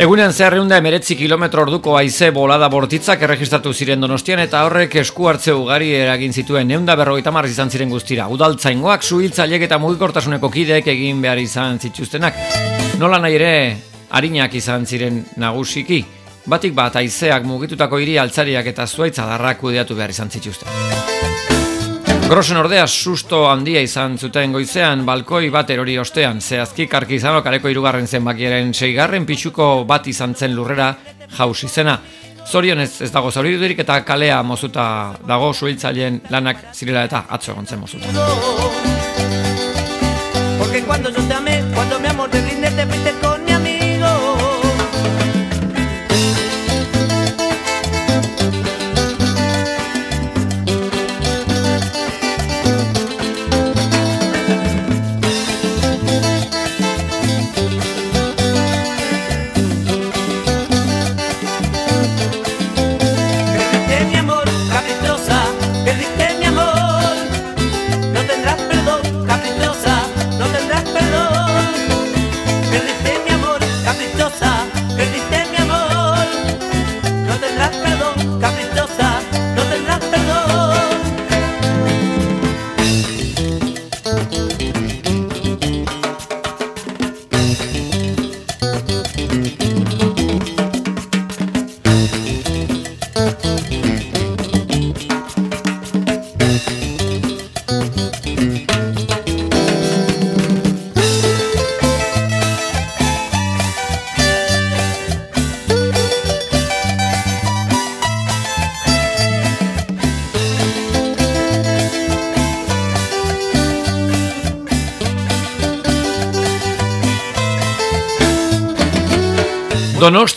Egunean 0.00 0.32
zehar 0.32 0.54
eunda 0.56 0.78
emeretzi 0.80 1.12
kilometro 1.12 1.60
orduko 1.66 1.92
aize 1.98 2.30
bolada 2.32 2.70
bortitzak 2.72 3.20
erregistratu 3.26 3.74
ziren 3.76 4.00
donostian 4.00 4.40
eta 4.40 4.62
horrek 4.64 4.96
esku 5.02 5.28
hartze 5.28 5.52
ugari 5.52 5.90
eragin 5.98 6.32
zituen 6.32 6.72
eunda 6.72 6.96
berrogeita 6.96 7.28
marri 7.36 7.52
izan 7.52 7.68
ziren 7.68 7.92
guztira. 7.92 8.30
Udaltzaingoak, 8.32 9.04
suhiltzaiek 9.04 9.68
eta 9.68 9.76
mugikortasuneko 9.78 10.48
kideek 10.56 10.88
egin 10.94 11.20
behar 11.20 11.44
izan 11.44 11.76
zituztenak. 11.84 12.40
Nola 12.96 13.20
nahi 13.20 13.36
ere, 13.36 13.52
harinak 14.10 14.54
izan 14.54 14.86
ziren 14.86 15.24
nagusiki. 15.36 16.04
Batik 16.50 16.74
bat 16.74 16.96
aizeak 16.96 17.44
mugitutako 17.44 18.00
hiri 18.00 18.16
altzariak 18.18 18.66
eta 18.72 18.86
zuaitza 18.86 19.26
darrak 19.28 19.60
kudeatu 19.60 19.94
behar 19.94 20.10
izan 20.10 20.30
zituzten. 20.30 20.68
Grosen 22.30 22.60
ordea 22.60 22.84
susto 22.86 23.40
handia 23.50 23.80
izan 23.82 24.16
zuten 24.18 24.52
goizean 24.54 25.00
balkoi 25.06 25.48
bat 25.50 25.70
erori 25.74 25.96
ostean, 25.98 26.38
zehazki 26.40 26.86
karki 26.86 27.16
izan 27.18 27.40
kareko 27.42 27.68
irugarren 27.72 28.06
zenbakiaren 28.06 28.70
seigarren 28.72 29.26
pixuko 29.26 29.84
bat 29.84 30.06
izan 30.06 30.34
zen 30.34 30.54
lurrera 30.54 30.92
jaus 31.36 31.64
izena. 31.64 31.98
Zorionez 32.46 33.02
ez 33.02 33.10
dago 33.10 33.30
zauridurik 33.30 33.82
eta 33.82 34.00
kalea 34.06 34.42
mozuta 34.42 34.84
dago 35.26 35.52
suhiltzaileen 35.52 36.20
lanak 36.30 36.70
zirela 36.72 37.04
eta 37.10 37.24
atzo 37.28 37.52
egon 37.52 37.66
mozuta. 37.80 38.06
Porque 40.58 40.82
cuando 40.82 41.10
yo 41.10 41.22
te 41.26 41.34
amé, 41.34 41.64
cuando 41.74 41.98
mi 41.98 42.06
amor 42.06 42.30
te 42.30 42.40
brinde, 42.42 42.70
te 42.70 43.29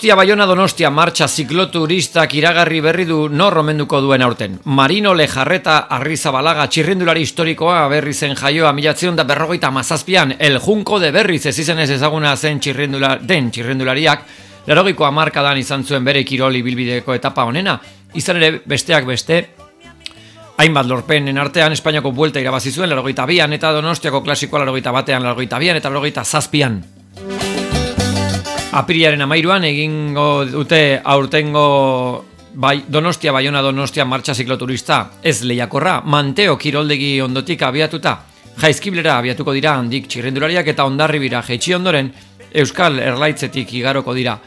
Donostia 0.03 0.15
Baiona 0.19 0.45
Donostia 0.45 0.89
marcha 0.91 1.29
zikloturistak 1.29 2.33
iragarri 2.35 2.81
berri 2.83 3.05
du 3.07 3.29
nor 3.31 3.55
omenduko 3.61 4.01
duen 4.03 4.21
aurten. 4.21 4.57
Marino 4.65 5.13
Lejarreta 5.15 5.77
Arrizabalaga 5.95 6.65
txirrindulari 6.67 7.21
historikoa 7.23 7.87
berri 7.87 8.11
zen 8.11 8.35
jaioa 8.35 8.73
milatzen 8.75 9.15
da 9.15 9.23
berrogeita 9.23 9.71
mazazpian 9.71 10.35
El 10.39 10.59
Junko 10.59 10.99
de 10.99 11.13
Berriz 11.15 11.45
ez 11.45 11.55
izenez 11.57 11.89
ezaguna 11.95 12.35
zen 12.35 12.59
txirrindula, 12.59 13.15
den 13.21 13.47
txirrindulariak 13.49 14.25
larogiko 14.67 15.07
hamarkadan 15.07 15.61
izan 15.63 15.87
zuen 15.87 16.03
bere 16.03 16.25
kiroli 16.27 16.61
bilbideko 16.61 17.15
etapa 17.15 17.45
honena. 17.47 17.79
Izan 18.13 18.41
ere 18.43 18.59
besteak 18.65 19.07
beste 19.07 19.39
Hainbat 20.57 20.85
lorpenen 20.85 21.39
artean 21.39 21.71
Espainiako 21.71 22.11
buelta 22.11 22.43
irabazi 22.43 22.75
zuen 22.75 22.91
82an 22.91 23.55
eta 23.55 23.71
Donostiako 23.71 24.19
klasikoa 24.21 24.65
81an, 24.65 25.31
82an 25.31 25.79
eta 25.79 25.89
87an. 25.95 27.62
Apirilaren 28.73 29.21
amairuan 29.21 29.61
egingo 29.67 30.45
dute 30.49 30.99
aurtengo 31.05 32.25
bai, 32.57 32.79
Donostia 32.89 33.31
Baiona 33.31 33.61
Donostia 33.61 34.01
martxa 34.05 34.33
zikloturista 34.33 35.19
ez 35.21 35.43
lehiakorra, 35.45 35.99
manteo 36.01 36.55
kiroldegi 36.57 37.19
ondotik 37.21 37.61
abiatuta, 37.61 38.15
jaizkiblera 38.63 39.19
abiatuko 39.19 39.53
dira 39.53 39.75
handik 39.77 40.09
txirrendulariak 40.09 40.73
eta 40.73 40.87
ondarribira 40.89 41.43
jetxi 41.45 41.77
ondoren 41.77 42.09
Euskal 42.49 42.97
Erlaitzetik 42.97 43.75
igaroko 43.77 44.17
dira. 44.17 44.39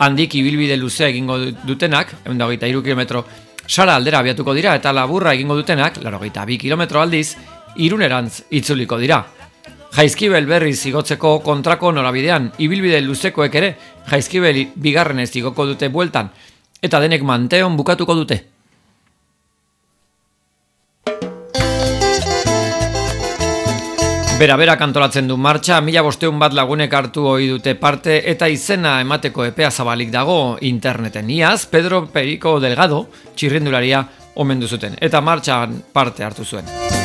Handik 0.00 0.32
ibilbide 0.40 0.80
luzea 0.80 1.12
egingo 1.12 1.36
dutenak, 1.68 2.16
egun 2.24 2.40
da 2.40 2.48
kilometro, 2.56 3.26
sara 3.68 3.96
aldera 3.96 4.24
abiatuko 4.24 4.54
dira 4.54 4.74
eta 4.74 4.92
laburra 4.92 5.34
egingo 5.34 5.56
dutenak, 5.56 6.00
laro 6.02 6.18
gaita 6.18 6.46
bi 6.46 6.56
kilometro 6.56 7.02
aldiz, 7.02 7.36
irunerantz 7.76 8.44
itzuliko 8.50 8.96
dira. 8.98 9.24
Jaizkibel 9.94 10.48
berri 10.50 10.72
zigotzeko 10.74 11.36
kontrako 11.46 11.92
norabidean, 11.94 12.48
ibilbide 12.58 12.98
luzekoek 13.04 13.54
ere, 13.60 13.68
jaizkibel 14.10 14.56
bigarren 14.74 15.22
ez 15.22 15.28
zigoko 15.30 15.68
dute 15.68 15.86
bueltan, 15.86 16.32
eta 16.82 16.98
denek 16.98 17.22
manteon 17.22 17.76
bukatuko 17.78 18.16
dute. 18.18 18.40
Bera-bera 24.34 24.74
kantolatzen 24.74 25.30
du 25.30 25.38
martxa, 25.38 25.78
mila 25.78 26.02
bosteun 26.02 26.42
bat 26.42 26.58
lagunek 26.58 26.92
hartu 26.92 27.28
hoi 27.30 27.46
dute 27.52 27.76
parte, 27.78 28.18
eta 28.32 28.50
izena 28.50 28.96
emateko 29.04 29.46
epea 29.46 29.70
zabalik 29.70 30.10
dago 30.10 30.58
interneten. 30.60 31.30
Iaz, 31.30 31.68
Pedro 31.70 32.08
Perico 32.10 32.58
Delgado, 32.58 33.04
txirrindularia, 33.36 34.02
omen 34.42 34.66
duzuten, 34.66 34.98
eta 34.98 35.22
martxan 35.22 35.84
parte 35.94 36.26
hartu 36.26 36.42
zuen. 36.42 37.03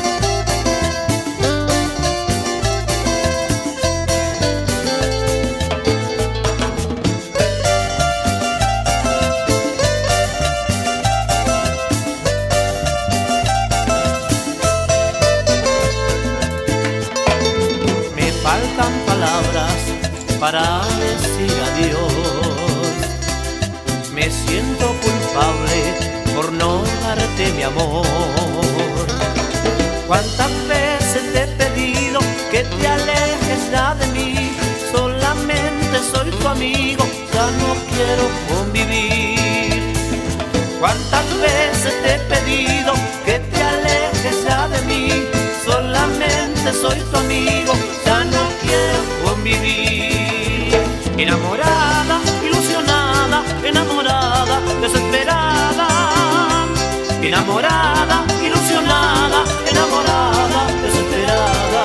Enamorada, 57.29 58.25
ilusionada, 58.43 59.43
enamorada, 59.69 60.61
desesperada. 60.81 61.83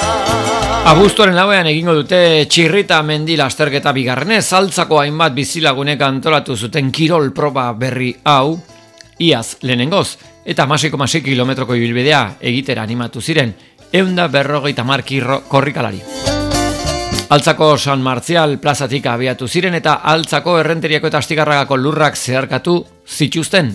Abuztuaren 0.89 1.37
lauean 1.37 1.69
egingo 1.69 1.93
dute 1.99 2.47
txirrita 2.49 3.03
mendi 3.05 3.37
lasterketa 3.37 3.93
bigarrenez, 3.93 4.47
altzako 4.57 5.03
hainbat 5.03 5.37
bizilagunek 5.37 6.01
antolatu 6.01 6.57
zuten 6.57 6.89
kirol 6.89 7.29
proba 7.37 7.67
berri 7.77 8.15
hau, 8.25 8.57
iaz 9.21 9.59
lehenengoz, 9.61 10.17
eta 10.49 10.65
masiko 10.65 10.97
masik 10.97 11.29
kilometroko 11.29 11.77
ibilbidea 11.77 12.39
egitera 12.41 12.89
animatu 12.89 13.21
ziren, 13.21 13.53
eunda 13.93 14.31
berrogeita 14.33 14.81
markirro 14.81 15.43
korrikalari. 15.45 16.01
Altzako 17.37 17.75
San 17.77 18.01
Martzial 18.01 18.57
plazatik 18.65 19.13
abiatu 19.13 19.45
ziren 19.45 19.77
eta 19.77 20.01
altzako 20.09 20.57
errenteriako 20.65 21.13
eta 21.13 21.21
astigarragako 21.21 21.77
lurrak 21.77 22.17
zeharkatu 22.17 22.81
zituzten. 23.05 23.75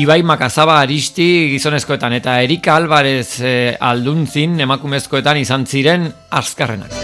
Ibai 0.00 0.22
Makazaba 0.24 0.78
Aristi 0.80 1.50
gizonezkoetan 1.50 2.14
eta 2.16 2.38
Erika 2.40 2.72
Alvarez 2.78 3.42
e, 3.44 3.50
alduntzin 3.84 4.54
emakumezkoetan 4.64 5.36
izan 5.42 5.66
ziren 5.68 6.06
azkarrenak. 6.38 6.94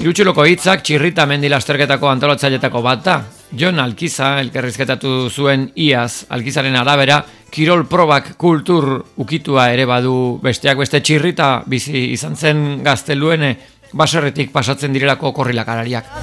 Irutxuloko 0.00 0.44
hitzak 0.46 0.84
txirrita 0.86 1.26
mendi 1.26 1.50
lasterketako 1.50 2.12
antolatzailetako 2.12 2.84
bat 2.86 3.02
da. 3.02 3.16
Jon 3.58 3.82
Alkiza 3.82 4.36
elkerrizketatu 4.44 5.26
zuen 5.26 5.66
iaz, 5.74 6.28
Alkizaren 6.30 6.78
arabera, 6.78 7.18
kirol 7.50 7.88
probak 7.90 8.36
kultur 8.38 8.92
ukitua 9.18 9.72
ere 9.74 9.88
badu 9.90 10.38
besteak 10.44 10.78
beste 10.84 11.02
txirrita 11.02 11.50
bizi 11.66 12.12
izan 12.14 12.38
zen 12.38 12.66
gazteluene 12.86 13.56
baserretik 13.90 14.54
pasatzen 14.54 14.94
direlako 14.94 15.34
korrilakarariak. 15.34 16.14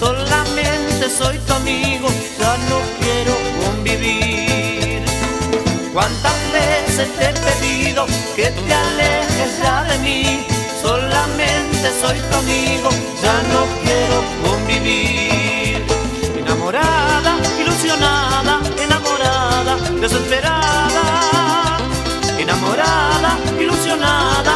solamente 0.00 1.08
soy 1.10 1.36
tu 1.46 1.52
amigo, 1.52 2.08
ya 2.38 2.56
no 2.68 3.09
veces 7.00 7.16
te 7.18 7.28
he 7.28 7.32
pedido 7.32 8.06
que 8.36 8.50
te 8.50 8.74
alejes 8.74 9.58
ya 9.62 9.84
de 9.84 9.98
mí? 9.98 10.46
Solamente 10.82 11.86
soy 12.00 12.18
tu 12.18 12.36
amigo, 12.36 12.90
ya 13.22 13.36
no 13.52 13.60
quiero 13.82 14.18
convivir. 14.44 15.84
Enamorada, 16.38 17.32
ilusionada, 17.60 18.60
enamorada, 18.86 19.76
desesperada. 20.00 21.78
Enamorada, 22.38 23.30
ilusionada, 23.58 24.54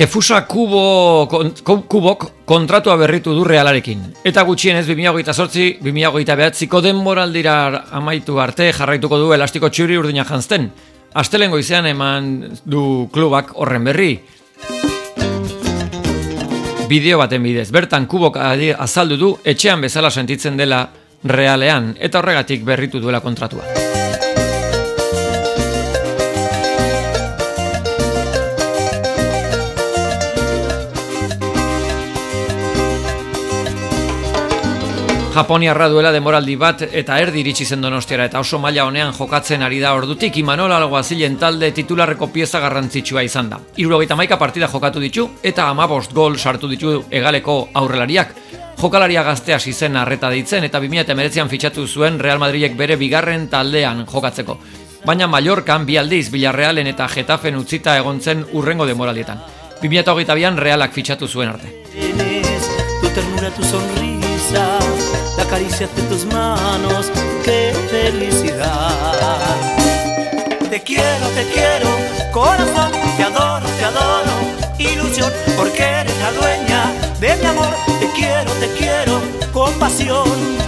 Takefusa 0.00 0.46
kubo, 0.48 1.28
kubok 1.84 2.22
kontratua 2.48 2.94
berritu 2.96 3.34
du 3.36 3.42
realarekin. 3.44 4.00
Eta 4.24 4.46
gutxienez 4.48 4.86
2008 4.88 5.82
2008 5.84 6.36
behatziko 6.40 6.80
denboraldira 6.80 7.84
amaitu 7.92 8.38
arte 8.40 8.70
jarraituko 8.72 9.18
du 9.20 9.34
elastiko 9.36 9.68
txuri 9.68 9.98
urdina 10.00 10.24
jantzten. 10.24 10.70
Astelen 11.12 11.52
goizean 11.52 11.90
eman 11.92 12.32
du 12.64 13.10
klubak 13.12 13.52
horren 13.60 13.84
berri. 13.84 14.14
Bideo 16.88 17.20
baten 17.20 17.44
bidez, 17.44 17.68
bertan 17.68 18.08
kubok 18.08 18.40
azaldu 18.40 19.20
du 19.20 19.30
etxean 19.44 19.84
bezala 19.84 20.08
sentitzen 20.08 20.56
dela 20.56 20.86
realean 21.24 21.92
eta 22.00 22.24
horregatik 22.24 22.64
berritu 22.64 23.04
duela 23.04 23.20
kontratua. 23.20 23.89
Japoniarra 35.30 35.86
duela 35.86 36.10
demoraldi 36.10 36.56
bat 36.58 36.80
eta 36.82 37.16
erdi 37.22 37.44
iritsi 37.44 37.62
zen 37.62 37.84
donostiara 37.84 38.24
eta 38.26 38.40
oso 38.42 38.58
maila 38.58 38.82
honean 38.88 39.12
jokatzen 39.14 39.62
ari 39.62 39.78
da 39.78 39.92
ordutik 39.94 40.36
Imanol 40.40 40.72
Alguazilen 40.74 41.36
talde 41.38 41.68
titularreko 41.70 42.26
pieza 42.34 42.58
garrantzitsua 42.58 43.22
izan 43.22 43.50
da. 43.52 43.60
Irurogeita 43.76 44.16
maika 44.18 44.38
partida 44.38 44.66
jokatu 44.66 44.98
ditu 44.98 45.28
eta 45.42 45.68
amabost 45.70 46.12
gol 46.12 46.34
sartu 46.36 46.66
ditu 46.68 47.04
egaleko 47.10 47.68
aurrelariak. 47.74 48.34
Jokalaria 48.80 49.22
gaztea 49.22 49.60
zen 49.60 49.96
arreta 49.96 50.30
ditzen 50.30 50.64
eta 50.64 50.80
2008an 50.80 51.48
fitxatu 51.48 51.86
zuen 51.86 52.18
Real 52.18 52.38
Madridek 52.40 52.76
bere 52.76 52.96
bigarren 52.96 53.46
taldean 53.48 54.06
jokatzeko. 54.06 54.58
Baina 55.06 55.28
Mallorcan 55.28 55.86
bi 55.86 55.96
aldiz 55.96 56.32
Villarrealen 56.32 56.86
eta 56.88 57.06
Getafen 57.06 57.56
utzita 57.56 57.96
egon 57.96 58.20
zen 58.20 58.44
urrengo 58.52 58.84
demoraldietan. 58.84 59.38
2008an 59.80 60.58
Realak 60.58 60.92
fitxatu 60.92 61.28
zuen 61.28 61.48
arte. 61.48 61.68
tu 63.00 63.08
ternura, 63.14 63.50
tu 63.50 63.62
sonrisa, 63.62 64.78
la 65.40 65.46
caricia 65.46 65.88
de 65.96 66.02
tus 66.02 66.26
manos, 66.26 67.10
qué 67.44 67.72
felicidad. 67.90 69.56
Te 70.68 70.82
quiero, 70.82 71.26
te 71.34 71.44
quiero, 71.54 71.88
corazón, 72.30 72.92
te 73.16 73.22
adoro, 73.22 73.66
te 73.78 73.84
adoro, 73.84 74.32
ilusión, 74.78 75.32
porque 75.56 75.82
eres 75.82 76.16
la 76.18 76.32
dueña 76.32 76.92
de 77.20 77.36
mi 77.36 77.46
amor. 77.46 77.74
Te 78.00 78.10
quiero, 78.18 78.52
te 78.62 78.68
quiero, 78.78 79.20
con 79.52 79.72
pasión. 79.78 80.59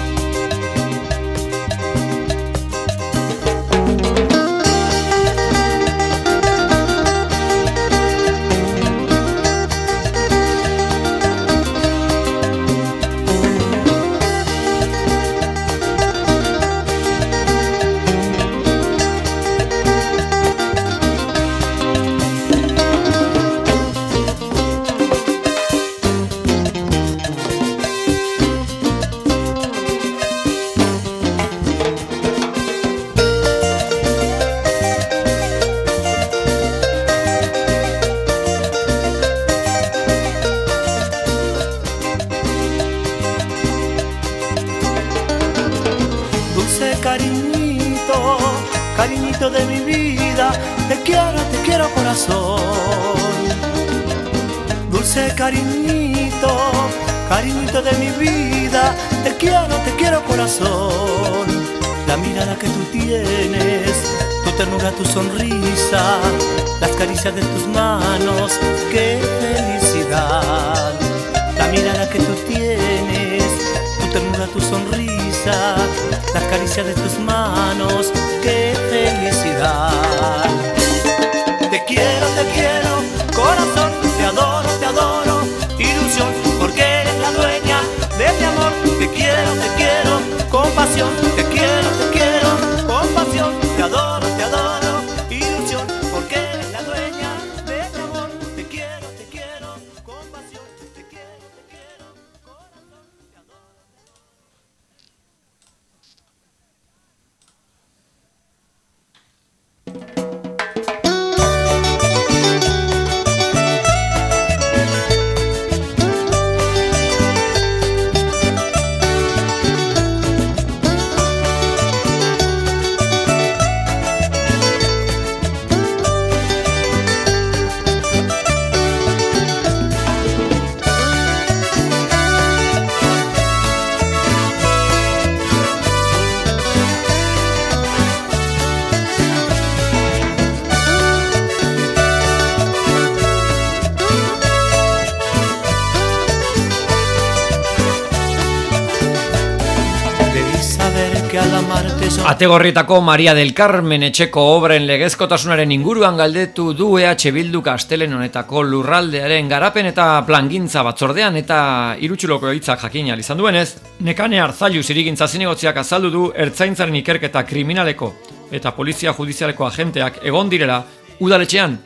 Ategorrietako 152.43 153.01
Maria 153.01 153.35
del 153.39 153.53
Carmen 153.55 154.03
etxeko 154.03 154.43
obren 154.57 154.83
legezkotasunaren 154.89 155.71
inguruan 155.71 156.17
galdetu 156.19 156.73
du 156.75 156.89
EH 156.99 157.31
Bildu 157.31 157.61
Kastelen 157.63 158.17
honetako 158.17 158.65
lurraldearen 158.67 159.47
garapen 159.47 159.87
eta 159.87 160.07
plangintza 160.27 160.83
batzordean 160.83 161.39
eta 161.39 161.61
irutxuloko 162.03 162.51
hitzak 162.51 162.83
jakin 162.83 163.13
izan 163.15 163.39
duenez, 163.39 163.77
nekane 164.01 164.41
hartzailu 164.43 164.83
zirigintza 164.83 165.29
zinegotziak 165.29 165.77
azaldu 165.77 166.11
du 166.11 166.33
ertzaintzaren 166.35 166.97
ikerketa 166.97 167.45
kriminaleko 167.47 168.13
eta 168.51 168.73
polizia 168.73 169.15
judizialeko 169.15 169.65
agenteak 169.65 170.19
egon 170.25 170.51
direla 170.51 170.83
udaletxean, 171.21 171.79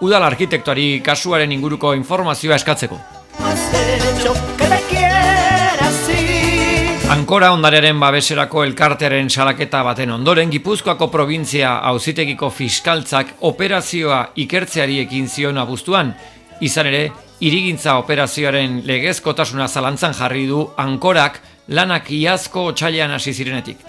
udal 0.00 0.22
arkitektuari 0.22 1.00
kasuaren 1.02 1.50
inguruko 1.50 1.92
informazioa 1.92 2.54
eskatzeko. 2.62 3.00
Ankora 7.12 7.50
ondarearen 7.52 7.98
babeserako 8.00 8.62
elkartearen 8.64 9.26
salaketa 9.28 9.82
baten 9.84 10.10
ondoren 10.14 10.48
Gipuzkoako 10.48 11.10
provintzia 11.12 11.74
auzitegiko 11.90 12.48
fiskaltzak 12.48 13.34
operazioa 13.44 14.20
ikertzeari 14.40 14.96
ekin 15.02 15.28
zion 15.28 15.60
abuztuan. 15.60 16.14
Izan 16.64 16.88
ere, 16.88 17.02
irigintza 17.44 17.98
operazioaren 18.00 18.80
legezkotasuna 18.88 19.68
zalantzan 19.68 20.16
jarri 20.16 20.46
du 20.48 20.64
Ankorak 20.80 21.42
lanak 21.68 22.08
iazko 22.10 22.70
otxailean 22.72 23.12
hasi 23.12 23.34
zirenetik. 23.36 23.84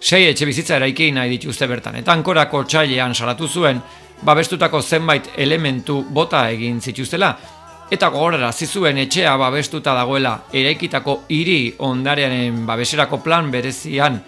Sei 0.00 0.26
etxe 0.28 0.46
bizitza 0.46 0.76
eraiki 0.76 1.08
nahi 1.10 1.38
dituzte 1.38 1.66
bertan, 1.66 1.96
eta 2.02 2.12
Ankorako 2.12 2.66
otxailean 2.66 3.14
salatu 3.14 3.48
zuen, 3.48 3.80
babestutako 4.22 4.82
zenbait 4.82 5.32
elementu 5.36 6.02
bota 6.10 6.44
egin 6.52 6.82
zituztela, 6.84 7.32
eta 7.90 8.08
gogorara 8.12 8.50
zizuen 8.52 8.98
etxea 9.00 9.36
babestuta 9.40 9.94
dagoela 9.96 10.34
eraikitako 10.52 11.22
hiri 11.32 11.74
ondarearen 11.78 12.66
babeserako 12.66 13.22
plan 13.24 13.50
berezian 13.50 14.20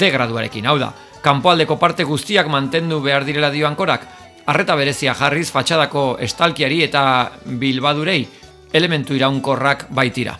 degraduarekin. 0.00 0.66
Hau 0.66 0.78
da, 0.80 0.92
kanpoaldeko 1.22 1.76
parte 1.78 2.04
guztiak 2.08 2.48
mantendu 2.48 3.00
behar 3.04 3.24
direla 3.24 3.50
dio 3.50 3.68
ankorak, 3.68 4.06
arreta 4.46 4.76
berezia 4.76 5.14
jarriz 5.14 5.50
fatxadako 5.52 6.16
estalkiari 6.24 6.82
eta 6.88 7.04
bilbadurei 7.44 8.24
elementu 8.72 9.14
iraunkorrak 9.14 9.88
baitira. 9.90 10.38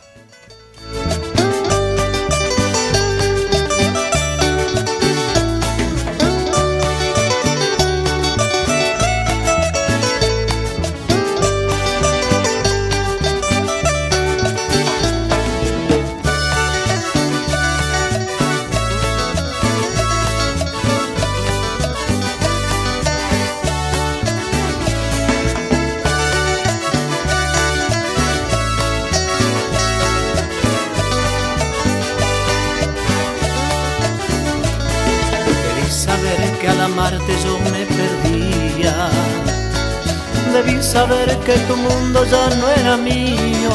Debí 40.54 40.80
saber 40.80 41.36
que 41.38 41.54
tu 41.66 41.74
mundo 41.76 42.24
ya 42.26 42.48
no 42.60 42.68
era 42.70 42.96
mío. 42.96 43.74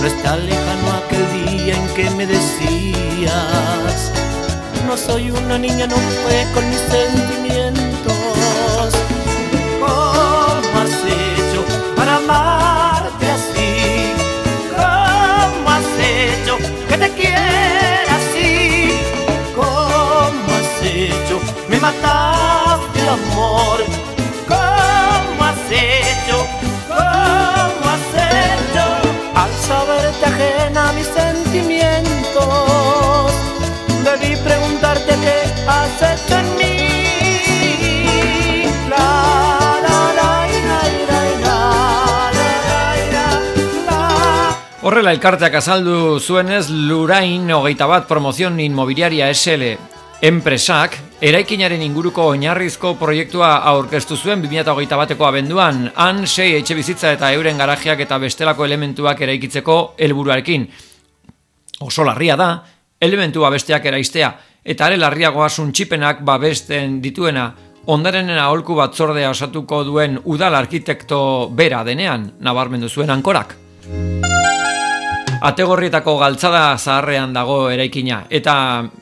No 0.00 0.06
está 0.06 0.38
lejano 0.38 0.92
aquel 1.04 1.24
día 1.34 1.74
en 1.76 1.86
que 1.88 2.08
me 2.12 2.26
decías. 2.26 4.10
No 4.86 4.96
soy 4.96 5.30
una 5.30 5.58
niña, 5.58 5.86
no 5.86 5.96
fue 5.96 6.46
con 6.54 6.66
mis 6.70 6.80
sentimientos. 6.80 8.16
¿Cómo 9.78 10.80
has 10.80 10.96
hecho 11.04 11.60
para 11.94 12.16
amarte 12.16 13.26
así? 13.30 14.14
¿Cómo 14.80 15.70
has 15.70 15.90
hecho 16.00 16.56
que 16.88 16.96
te 16.96 17.10
quiera 17.10 18.16
así? 18.16 18.98
¿Cómo 19.54 20.48
has 20.56 20.82
hecho? 20.82 21.38
Me 21.68 21.78
mataste 21.78 22.37
Horrela 44.88 45.10
elkarteak 45.12 45.52
azaldu 45.58 46.16
zuenez 46.16 46.70
Lurain 46.72 47.50
hogeita 47.52 47.84
bat 47.90 48.06
promozion 48.08 48.54
inmobiliaria 48.64 49.26
SL 49.34 49.74
enpresak 50.24 50.94
eraikinaren 51.20 51.82
inguruko 51.84 52.24
oinarrizko 52.30 52.94
proiektua 52.96 53.50
aurkeztu 53.68 54.16
zuen 54.16 54.40
2008 54.40 54.96
bateko 55.02 55.26
abenduan, 55.28 55.90
han 55.92 56.24
sei 56.24 56.54
etxe 56.56 56.78
bizitza 56.78 57.12
eta 57.18 57.34
euren 57.36 57.60
garajeak 57.60 58.00
eta 58.06 58.16
bestelako 58.22 58.64
elementuak 58.64 59.20
eraikitzeko 59.28 59.76
helburuarekin. 59.98 60.64
Oso 61.84 62.08
larria 62.08 62.40
da, 62.40 62.48
elementua 62.96 63.52
besteak 63.52 63.92
eraistea, 63.92 64.32
eta 64.64 64.88
are 64.88 64.96
larriagoa 64.96 65.50
suntxipenak 65.50 66.24
babesten 66.24 66.96
dituena, 67.04 67.50
ondarenen 67.92 68.40
aholku 68.40 68.80
batzordea 68.80 69.36
osatuko 69.36 69.84
duen 69.84 70.16
udal 70.24 70.56
arkitekto 70.56 71.50
bera 71.52 71.84
denean, 71.84 72.30
nabarmendu 72.40 72.88
zuen 72.88 73.12
ankorak. 73.12 73.58
Ategorrietako 75.38 76.16
galtzada 76.18 76.76
zaharrean 76.76 77.30
dago 77.32 77.68
eraikina, 77.70 78.24
eta 78.28 78.54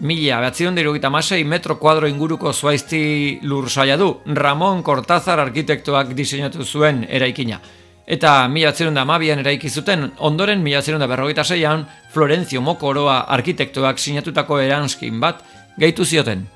mila 0.04 0.42
behatzion 0.42 0.76
dirugita 0.76 1.08
masei 1.08 1.44
metro 1.48 1.78
kuadro 1.80 2.10
inguruko 2.10 2.52
zuaizti 2.52 3.38
lur 3.48 3.70
saia 3.70 3.96
du, 3.96 4.10
Ramon 4.26 4.82
Cortázar 4.82 5.40
arkitektoak 5.40 6.12
diseinatu 6.12 6.64
zuen 6.64 7.06
eraikina. 7.08 7.60
Eta 8.06 8.48
mila 8.48 8.72
da 8.72 9.04
mabian 9.04 9.38
eraiki 9.38 9.70
zuten, 9.70 10.12
ondoren 10.18 10.62
mila 10.62 10.82
da 10.82 11.06
berrogeita 11.06 11.44
zeian, 11.44 11.86
Florencio 12.12 12.60
Mokoroa 12.60 13.24
arkitektoak 13.28 13.98
sinatutako 13.98 14.60
eranskin 14.60 15.18
bat, 15.18 15.42
gehitu 15.78 16.04
zioten. 16.04 16.46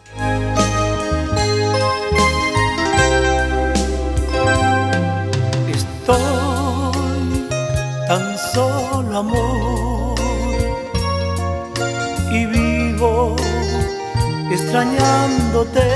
Extrañándote. 14.62 15.88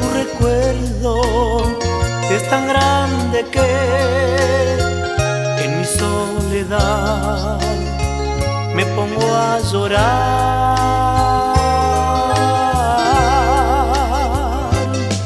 Tu 0.00 0.06
recuerdo 0.22 1.14
es 2.30 2.48
tan 2.48 2.68
grande 2.68 3.44
que 3.50 3.70
en 5.64 5.78
mi 5.78 5.84
soledad 5.84 7.58
me 8.74 8.84
pongo 8.86 9.34
a 9.34 9.58
llorar. 9.60 10.74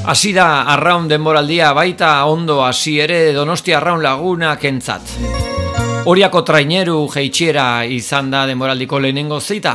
Hasi 0.08 0.32
da 0.32 0.62
arraun 0.62 1.06
denboraldia 1.08 1.74
baita 1.76 2.24
ondo 2.24 2.64
hasi 2.64 2.96
ere 3.00 3.34
Donostia 3.34 3.76
arraun 3.76 4.02
laguna 4.02 4.56
kentzat. 4.56 5.02
Horiako 6.08 6.40
traineru 6.40 7.02
jeitxiera 7.12 7.84
izan 7.84 8.30
da 8.32 8.46
demoraldiko 8.48 8.96
lehenengo 8.96 9.42
zeita, 9.44 9.74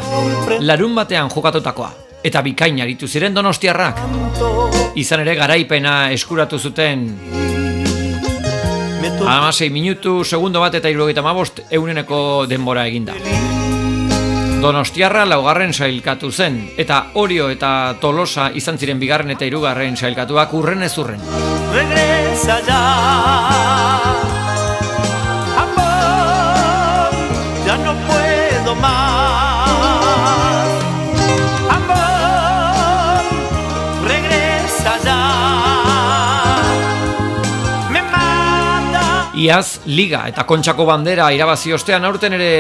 larun 0.66 0.96
batean 0.98 1.30
jokatutakoa. 1.30 1.92
Eta 2.26 2.42
bikain 2.42 2.80
aritu 2.82 3.06
ziren 3.08 3.36
donostiarrak. 3.36 4.00
Izan 4.98 5.22
ere 5.22 5.36
garaipena 5.38 6.10
eskuratu 6.16 6.58
zuten 6.58 7.06
Amasei 9.24 9.70
minutu, 9.70 10.24
segundo 10.24 10.60
bat 10.60 10.74
eta 10.76 10.90
irurogeita 10.90 11.22
mabost 11.22 11.62
euneneko 11.70 12.48
denbora 12.50 12.88
eginda. 12.90 13.14
Donostiarra 14.64 15.26
laugarren 15.30 15.74
sailkatu 15.74 16.32
zen, 16.32 16.58
eta 16.78 17.12
Orio 17.22 17.50
eta 17.54 17.96
Tolosa 18.02 18.50
izan 18.56 18.80
ziren 18.80 19.00
bigarren 19.00 19.36
eta 19.36 19.46
irugarren 19.46 19.96
sailkatuak 20.00 20.54
urren 20.58 20.82
ez 20.88 20.96
urren. 20.98 21.22
Regresa 21.76 22.60
ya 22.68 24.03
Iaz, 39.44 39.82
liga 39.92 40.22
eta 40.30 40.46
kontxako 40.48 40.86
bandera 40.88 41.26
irabazi 41.36 41.74
ostean 41.76 42.06
aurten 42.08 42.38
ere 42.38 42.52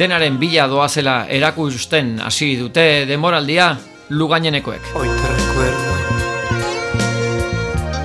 denaren 0.00 0.38
bila 0.40 0.64
doazela 0.70 1.16
erakusten 1.28 2.14
hasi 2.24 2.54
dute 2.56 3.04
demoraldia 3.10 3.74
lugainenekoek. 4.08 4.94
Hoy 4.94 5.08
te 5.08 5.28
recuerdo 5.36 5.92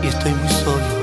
y 0.03 0.07
estoy 0.07 0.34
muy 0.34 0.49
solo. 0.49 0.97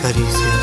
caricias. 0.00 0.59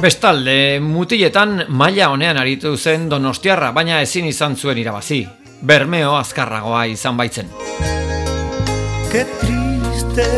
Bestalde, 0.00 0.80
mutiletan 0.80 1.64
maila 1.68 2.10
honean 2.12 2.36
aritu 2.36 2.76
zen 2.76 3.08
Donostiarra, 3.08 3.72
baina 3.72 4.00
ezin 4.04 4.26
izan 4.28 4.56
zuen 4.56 4.78
irabazi. 4.78 5.24
Bermeo 5.64 6.16
azkarragoa 6.18 6.86
izan 6.92 7.16
baitzen. 7.16 7.48
Qué 9.12 9.24
triste 9.40 10.28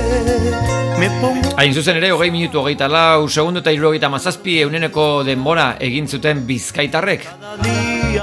Hain 1.57 1.74
zuzen 1.74 1.99
ere, 1.99 2.09
hogei 2.14 2.31
minutu 2.33 2.62
hogeita 2.62 2.87
lau, 2.89 3.27
segundu 3.29 3.61
eta 3.61 3.72
irurogeita 3.74 4.09
mazazpi 4.09 4.55
euneneko 4.62 5.24
denbora 5.27 5.66
egin 5.85 6.09
zuten 6.09 6.41
bizkaitarrek. 6.49 7.27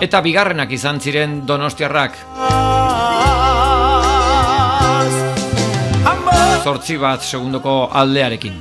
Eta 0.01 0.21
bigarrenak 0.25 0.73
izan 0.73 0.99
ziren 0.99 1.43
donostiarrak. 1.45 2.17
Zortzi 6.63 6.97
bat 6.97 7.21
segundoko 7.21 7.75
aldearekin. 7.91 8.57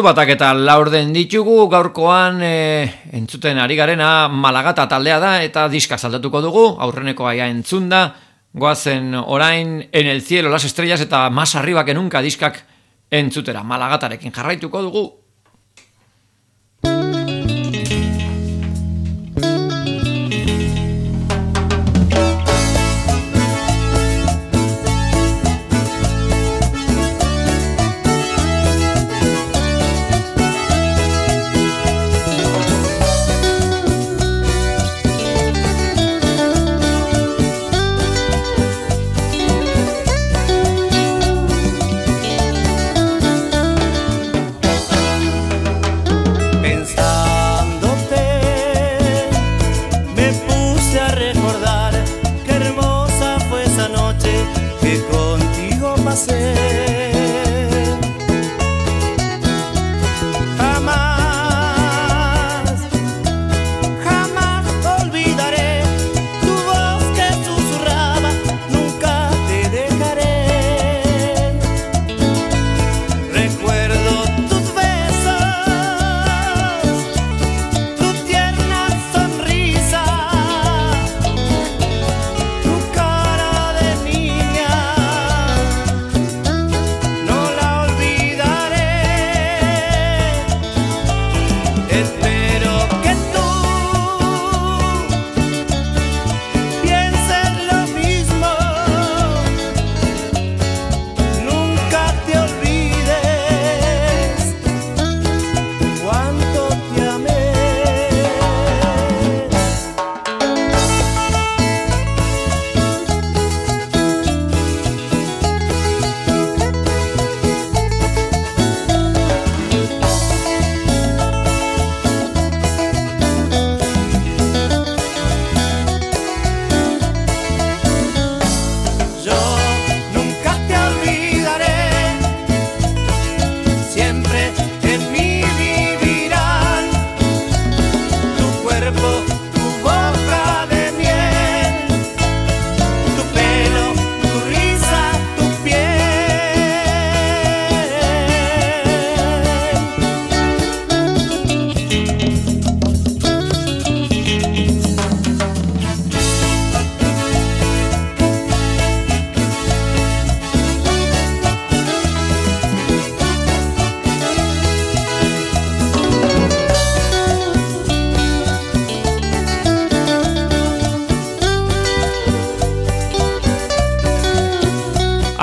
Ordu 0.00 0.14
batak 0.14 0.30
eta 0.32 0.54
laurden 0.56 1.10
ditugu 1.12 1.66
gaurkoan 1.68 2.38
e, 2.40 2.86
entzuten 3.12 3.58
ari 3.60 3.74
garena 3.76 4.30
Malagata 4.32 4.86
taldea 4.88 5.18
da 5.20 5.32
eta 5.44 5.66
diska 5.68 5.98
saldatuko 6.00 6.40
dugu, 6.40 6.62
aurreneko 6.80 7.28
aia 7.28 7.50
entzunda, 7.52 8.14
goazen 8.56 9.12
orain 9.20 9.74
en 9.92 10.06
el 10.08 10.22
cielo 10.22 10.48
las 10.48 10.64
estrellas 10.64 11.02
eta 11.04 11.28
mas 11.28 11.54
arriba 11.54 11.84
que 11.84 11.92
nunca 11.92 12.22
diskak 12.22 12.64
entzutera 13.10 13.62
Malagatarekin 13.62 14.32
jarraituko 14.32 14.80
dugu. 14.88 15.19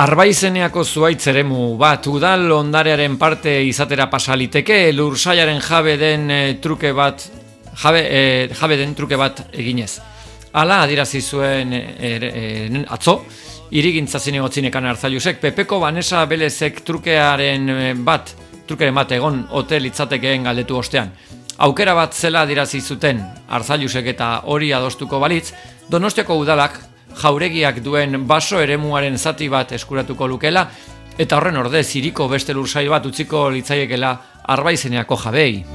Arbaizeneako 0.07 0.85
zuaitz 0.87 1.25
eremu 1.27 1.73
bat 1.75 2.05
udal 2.07 2.45
ondarearen 2.55 3.17
parte 3.19 3.51
izatera 3.67 4.05
pasaliteke 4.07 4.93
lursaiaren 4.95 5.59
jabe 5.59 5.97
den 5.99 6.31
e, 6.31 6.37
truke 6.63 6.93
bat 6.95 7.25
jabe, 7.81 8.05
e, 8.07 8.21
jabe 8.55 8.77
den 8.79 8.93
truke 8.95 9.19
bat 9.19 9.41
eginez. 9.51 9.97
Hala 10.53 10.79
adirazi 10.85 11.19
zuen 11.19 11.75
e, 11.75 12.85
atzo, 12.87 13.17
irigintza 13.75 14.23
zinegotzinekan 14.23 14.87
hartzailusek, 14.93 15.41
Pepeko 15.43 15.81
Vanessa 15.83 16.23
Belezek 16.25 16.85
trukearen 16.87 17.67
bat, 18.07 18.31
trukeren 18.67 18.95
bat 18.95 19.11
egon 19.11 19.43
hotel 19.59 19.91
itzatekeen 19.91 20.47
galdetu 20.47 20.79
ostean. 20.79 21.11
Aukera 21.67 21.97
bat 21.99 22.15
zela 22.15 22.47
adirazi 22.47 22.79
zuten 22.79 23.25
hartzailusek 23.49 24.13
eta 24.15 24.37
hori 24.45 24.71
adostuko 24.71 25.19
balitz, 25.19 25.51
Donostiako 25.91 26.39
udalak 26.39 26.79
jauregiak 27.15 27.79
duen 27.83 28.27
baso 28.27 28.59
eremuaren 28.61 29.17
zati 29.17 29.49
bat 29.49 29.71
eskuratuko 29.71 30.27
lukela, 30.27 30.67
eta 31.17 31.37
horren 31.37 31.57
orde 31.57 31.83
ziriko 31.83 32.27
beste 32.27 32.53
lursai 32.53 32.87
bat 32.87 33.05
utziko 33.05 33.49
litzaiekela 33.49 34.17
arbaizeneako 34.47 35.17
jabei. 35.25 35.65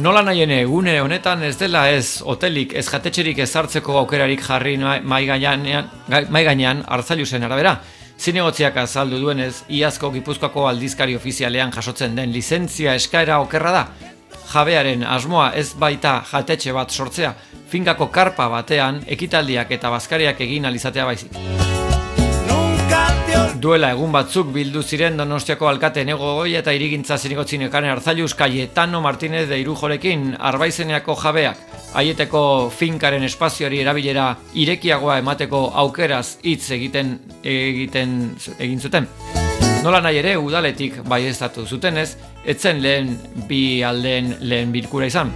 Nola 0.00 0.22
nahiene, 0.24 0.62
egune 0.64 0.94
honetan 1.02 1.42
ez 1.44 1.58
dela 1.60 1.82
ez 1.92 2.22
hotelik, 2.24 2.72
ez 2.72 2.86
jatetxerik 2.88 3.38
ezartzeko 3.44 3.98
aukerarik 4.00 4.40
jarri 4.40 4.78
mai 4.80 5.26
gainean 5.28 6.84
hartzailusen 6.88 7.44
arabera. 7.44 7.74
Zinegotziak 8.20 8.76
azaldu 8.80 9.18
duenez, 9.20 9.62
iazko 9.68 10.10
gipuzkoako 10.12 10.66
aldizkari 10.68 11.16
ofizialean 11.16 11.72
jasotzen 11.72 12.16
den 12.16 12.32
lizentzia 12.32 12.94
eskaera 12.96 13.40
okerra 13.44 13.72
da. 13.76 13.84
Jabearen 14.50 15.04
asmoa 15.06 15.52
ez 15.54 15.68
baita 15.78 16.16
jatetxe 16.26 16.72
bat 16.74 16.90
sortzea, 16.90 17.34
finkako 17.70 18.08
karpa 18.10 18.48
batean 18.50 18.98
ekitaldiak 19.06 19.70
eta 19.76 19.90
bazkariak 19.94 20.40
egin 20.42 20.66
alizatea 20.66 21.04
baizik. 21.06 21.36
Duela 23.60 23.90
egun 23.92 24.10
batzuk 24.12 24.48
bildu 24.54 24.82
ziren 24.82 25.18
Donostiako 25.20 25.68
alkate 25.68 26.04
negogoi 26.08 26.54
eta 26.58 26.72
irigintza 26.72 27.18
zinigotzin 27.18 27.66
ekane 27.66 27.90
hartzailuz 27.92 28.32
Cayetano 28.34 29.02
Martínez 29.04 29.46
de 29.48 29.58
Irujorekin 29.60 30.32
arbaizeneako 30.38 31.14
jabeak 31.22 31.60
haieteko 32.00 32.42
finkaren 32.74 33.26
espazioari 33.26 33.82
erabilera 33.84 34.30
irekiagoa 34.54 35.18
emateko 35.22 35.66
aukeraz 35.84 36.38
hitz 36.42 36.70
egiten 36.78 37.18
egiten 37.44 38.18
egin 38.58 38.80
zuten. 38.80 39.08
Nola 39.80 40.02
nahi 40.04 40.18
ere 40.20 40.34
udaletik 40.36 40.98
bai 41.08 41.24
ez 41.24 41.38
zutenez, 41.40 42.16
etzen 42.44 42.82
lehen 42.82 43.16
bi 43.48 43.82
aldeen 43.82 44.34
lehen 44.40 44.72
bilkura 44.72 45.06
izan. 45.06 45.32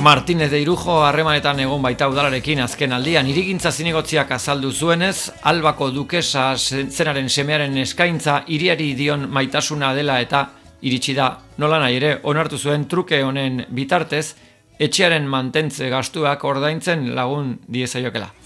Martínez 0.00 0.50
de 0.52 0.60
Irujo 0.60 1.00
harremanetan 1.02 1.58
egon 1.58 1.82
baita 1.82 2.06
udalarekin 2.08 2.60
azken 2.62 2.92
aldian 2.92 3.26
irigintza 3.26 3.72
zinegotziak 3.72 4.30
azaldu 4.30 4.70
zuenez, 4.70 5.32
albako 5.42 5.90
dukesa 5.90 6.54
zenaren 6.56 7.28
semearen 7.28 7.76
eskaintza 7.82 8.44
iriari 8.46 8.92
dion 8.94 9.26
maitasuna 9.28 9.92
dela 9.94 10.20
eta 10.20 10.46
iritsi 10.82 11.14
da 11.18 11.32
nola 11.58 11.80
nahi 11.82 11.96
ere 11.96 12.20
onartu 12.22 12.58
zuen 12.58 12.86
truke 12.86 13.24
honen 13.24 13.64
bitartez, 13.70 14.36
etxearen 14.78 15.26
mantentze 15.26 15.90
gastuak 15.90 16.44
ordaintzen 16.44 17.10
lagun 17.16 17.56
diezaiokela. 17.66 18.45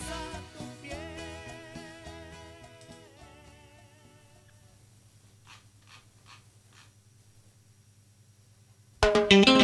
Pero 9.31 9.60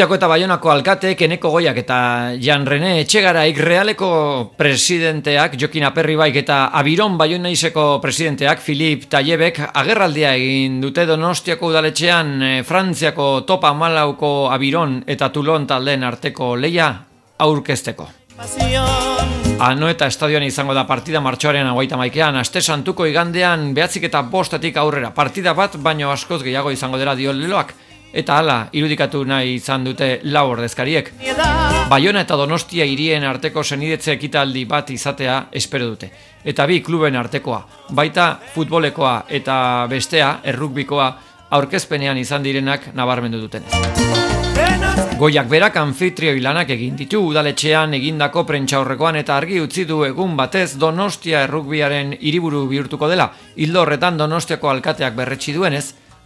Donostiako 0.00 0.16
eta 0.16 0.28
Baionako 0.32 0.70
alkate, 0.72 1.08
Keneko 1.12 1.50
Goiak 1.52 1.76
eta 1.76 1.96
Jan 2.40 2.62
René 2.64 3.02
Etxegaraik 3.02 3.58
realeko 3.60 4.06
presidenteak, 4.56 5.58
Jokin 5.60 5.84
Aperri 5.84 6.14
Baik 6.16 6.38
eta 6.40 6.70
Abiron 6.72 7.18
Baionaiseko 7.20 7.98
presidenteak, 8.00 8.62
Filip 8.64 9.04
Taiebek, 9.12 9.60
agerraldia 9.74 10.30
egin 10.38 10.78
dute 10.80 11.04
Donostiako 11.04 11.68
udaletxean 11.68 12.30
eh, 12.40 12.62
Frantziako 12.64 13.42
topa 13.44 13.74
malauko 13.76 14.48
Abiron 14.48 15.02
eta 15.04 15.28
Tulon 15.28 15.68
taldeen 15.68 16.08
arteko 16.08 16.54
leia 16.56 16.88
aurkezteko. 17.36 18.08
Ano 19.60 19.92
eta 19.92 20.08
estadioan 20.08 20.48
izango 20.48 20.72
da 20.72 20.86
partida 20.88 21.20
martxoaren 21.20 21.68
aguaita 21.68 22.00
maikean, 22.00 22.40
aste 22.40 22.64
santuko 22.64 23.04
igandean 23.04 23.74
behatzik 23.76 24.08
eta 24.08 24.24
bostatik 24.24 24.80
aurrera, 24.80 25.12
partida 25.12 25.52
bat 25.52 25.76
baino 25.76 26.08
askoz 26.08 26.40
gehiago 26.40 26.72
izango 26.72 26.96
dela 26.96 27.12
dio 27.20 27.36
leloak, 27.36 27.76
Eta 28.12 28.38
hala, 28.38 28.56
irudikatu 28.72 29.22
nahi 29.24 29.54
izan 29.54 29.84
dute 29.86 30.20
lau 30.24 30.48
ordezkariek. 30.50 31.12
Baiona 31.90 32.24
eta 32.24 32.36
Donostia 32.38 32.84
hirien 32.86 33.24
arteko 33.26 33.62
senidetze 33.62 34.12
ekitaldi 34.12 34.64
bat 34.64 34.90
izatea 34.90 35.36
espero 35.52 35.86
dute. 35.92 36.10
Eta 36.44 36.66
bi 36.66 36.80
kluben 36.82 37.16
artekoa, 37.16 37.60
baita 37.90 38.38
futbolekoa 38.54 39.14
eta 39.28 39.86
bestea, 39.90 40.40
errukbikoa, 40.44 41.10
aurkezpenean 41.50 42.18
izan 42.18 42.42
direnak 42.42 42.92
nabarmendu 42.94 43.40
duten. 43.42 43.66
Goiak 45.20 45.50
berak 45.50 45.74
anfitrioi 45.76 46.40
lanak 46.40 46.70
egin 46.72 46.94
ditu 46.96 47.20
udaletxean 47.28 47.92
egindako 47.98 48.46
prentxaurrekoan 48.48 49.18
eta 49.20 49.36
argi 49.36 49.58
utzi 49.60 49.84
du 49.84 49.98
egun 50.06 50.36
batez 50.38 50.78
Donostia 50.80 51.42
errukbiaren 51.44 52.14
hiriburu 52.20 52.62
bihurtuko 52.70 53.10
dela. 53.10 53.28
Hildo 53.56 53.82
horretan 53.82 54.16
Donostiako 54.16 54.70
alkateak 54.70 55.18
berretsi 55.18 55.52
duenez, 55.52 55.84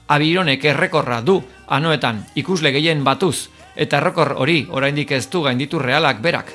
abironek 0.08 0.64
errekorra 0.64 1.20
du 1.20 1.40
anoetan 1.66 2.24
ikusle 2.34 2.72
gehien 2.72 3.04
batuz 3.04 3.48
eta 3.76 3.98
errekor 3.98 4.34
hori 4.38 4.66
oraindik 4.70 5.12
ez 5.12 5.26
du 5.30 5.42
gainditu 5.42 5.78
realak 5.78 6.20
berak. 6.20 6.52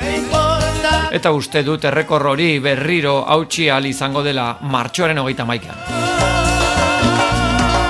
Eta 1.12 1.32
uste 1.32 1.64
dut 1.64 1.84
errekor 1.89 2.28
hori 2.28 2.60
berriro 2.60 3.24
hautsi 3.28 3.70
izango 3.89 4.24
dela 4.24 4.58
martxoaren 4.62 5.18
hogeita 5.18 5.45
maikan. 5.45 5.76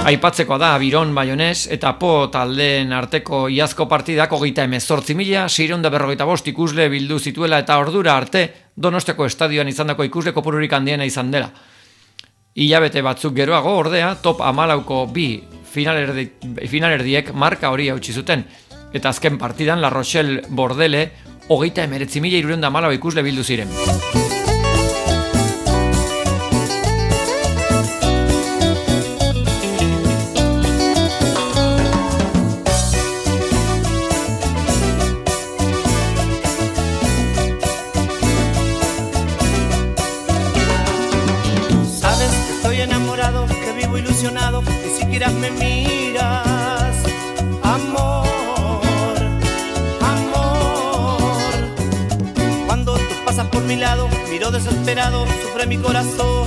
Aipatzeko 0.09 0.57
da 0.57 0.77
Biron 0.79 1.13
Baionez 1.13 1.67
eta 1.69 1.91
Po 1.99 2.29
taldeen 2.31 2.93
arteko 2.93 3.47
iazko 3.49 3.85
partidak 3.85 4.31
hogeita 4.31 4.63
emezortzi 4.63 5.13
mila, 5.13 5.47
da 5.81 5.89
berrogeita 5.89 6.25
bost 6.25 6.47
ikusle 6.47 6.89
bildu 6.89 7.19
zituela 7.19 7.59
eta 7.59 7.77
ordura 7.77 8.15
arte 8.15 8.49
Donosteko 8.75 9.25
estadioan 9.25 9.67
izandako 9.67 10.03
ikusle 10.03 10.31
kopururik 10.31 10.73
handiena 10.73 11.03
izan 11.03 11.29
dela. 11.31 11.51
Ilabete 12.59 13.01
batzuk 13.05 13.37
geroago 13.37 13.71
ordea, 13.79 14.15
top 14.21 14.41
amalauko 14.43 15.05
bi 15.15 15.29
finalerdi, 15.71 16.25
finalerdiek 16.67 17.31
marka 17.31 17.71
hori 17.71 17.87
hautsi 17.93 18.11
zuten. 18.11 18.43
Eta 18.91 19.13
azken 19.13 19.37
partidan 19.39 19.79
La 19.79 19.91
Rochelle 19.93 20.41
Bordele 20.49 21.05
hogeita 21.47 21.85
emeretzi 21.87 22.19
mila 22.19 22.41
irurenda 22.41 22.73
malau 22.73 22.91
ikusle 22.91 23.23
bildu 23.23 23.45
ziren. 23.45 23.71
Sufre 55.43 55.67
mi 55.67 55.77
corazón 55.77 56.38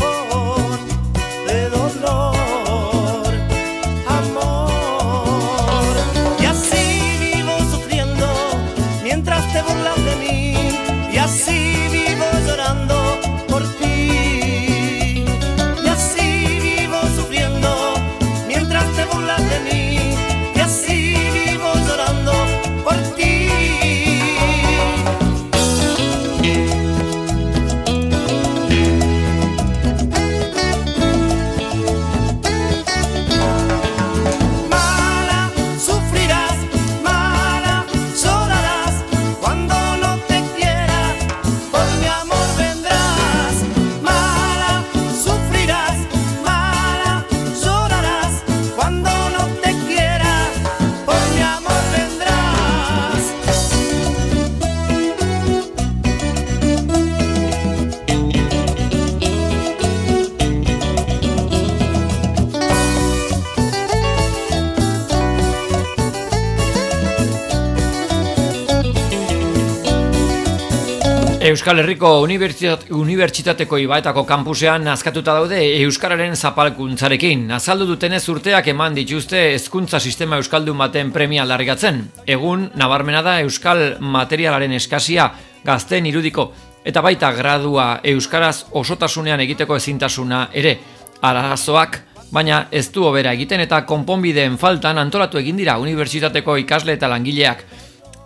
Euskal 71.52 71.82
Herriko 71.82 72.08
Unibertsitateko 72.24 73.76
Ibaetako 73.82 74.22
kampusean 74.24 74.86
nazkatuta 74.88 75.34
daude 75.36 75.58
Euskararen 75.82 76.32
zapalkuntzarekin. 76.32 77.42
Azaldu 77.52 77.84
dutenez 77.90 78.22
urteak 78.32 78.70
eman 78.72 78.96
dituzte 78.96 79.42
hezkuntza 79.50 80.00
sistema 80.00 80.38
Euskaldun 80.40 80.80
baten 80.80 81.10
premia 81.12 81.44
largatzen. 81.44 82.00
Egun, 82.24 82.70
nabarmena 82.80 83.20
da 83.26 83.36
Euskal 83.44 83.98
materialaren 84.00 84.72
eskasia 84.78 85.28
gazten 85.66 86.08
irudiko 86.08 86.48
eta 86.88 87.04
baita 87.04 87.34
gradua 87.36 88.00
Euskaraz 88.14 88.70
osotasunean 88.72 89.44
egiteko 89.44 89.76
ezintasuna 89.76 90.46
ere. 90.56 90.78
Arazoak, 91.20 91.98
baina 92.32 92.66
ez 92.72 92.86
du 92.94 93.04
obera 93.04 93.36
egiten 93.36 93.60
eta 93.60 93.84
konponbideen 93.84 94.56
faltan 94.56 95.04
antolatu 95.04 95.42
egin 95.42 95.60
dira 95.60 95.76
Unibertsitateko 95.84 96.56
ikasle 96.64 96.96
eta 96.96 97.12
langileak. 97.12 97.66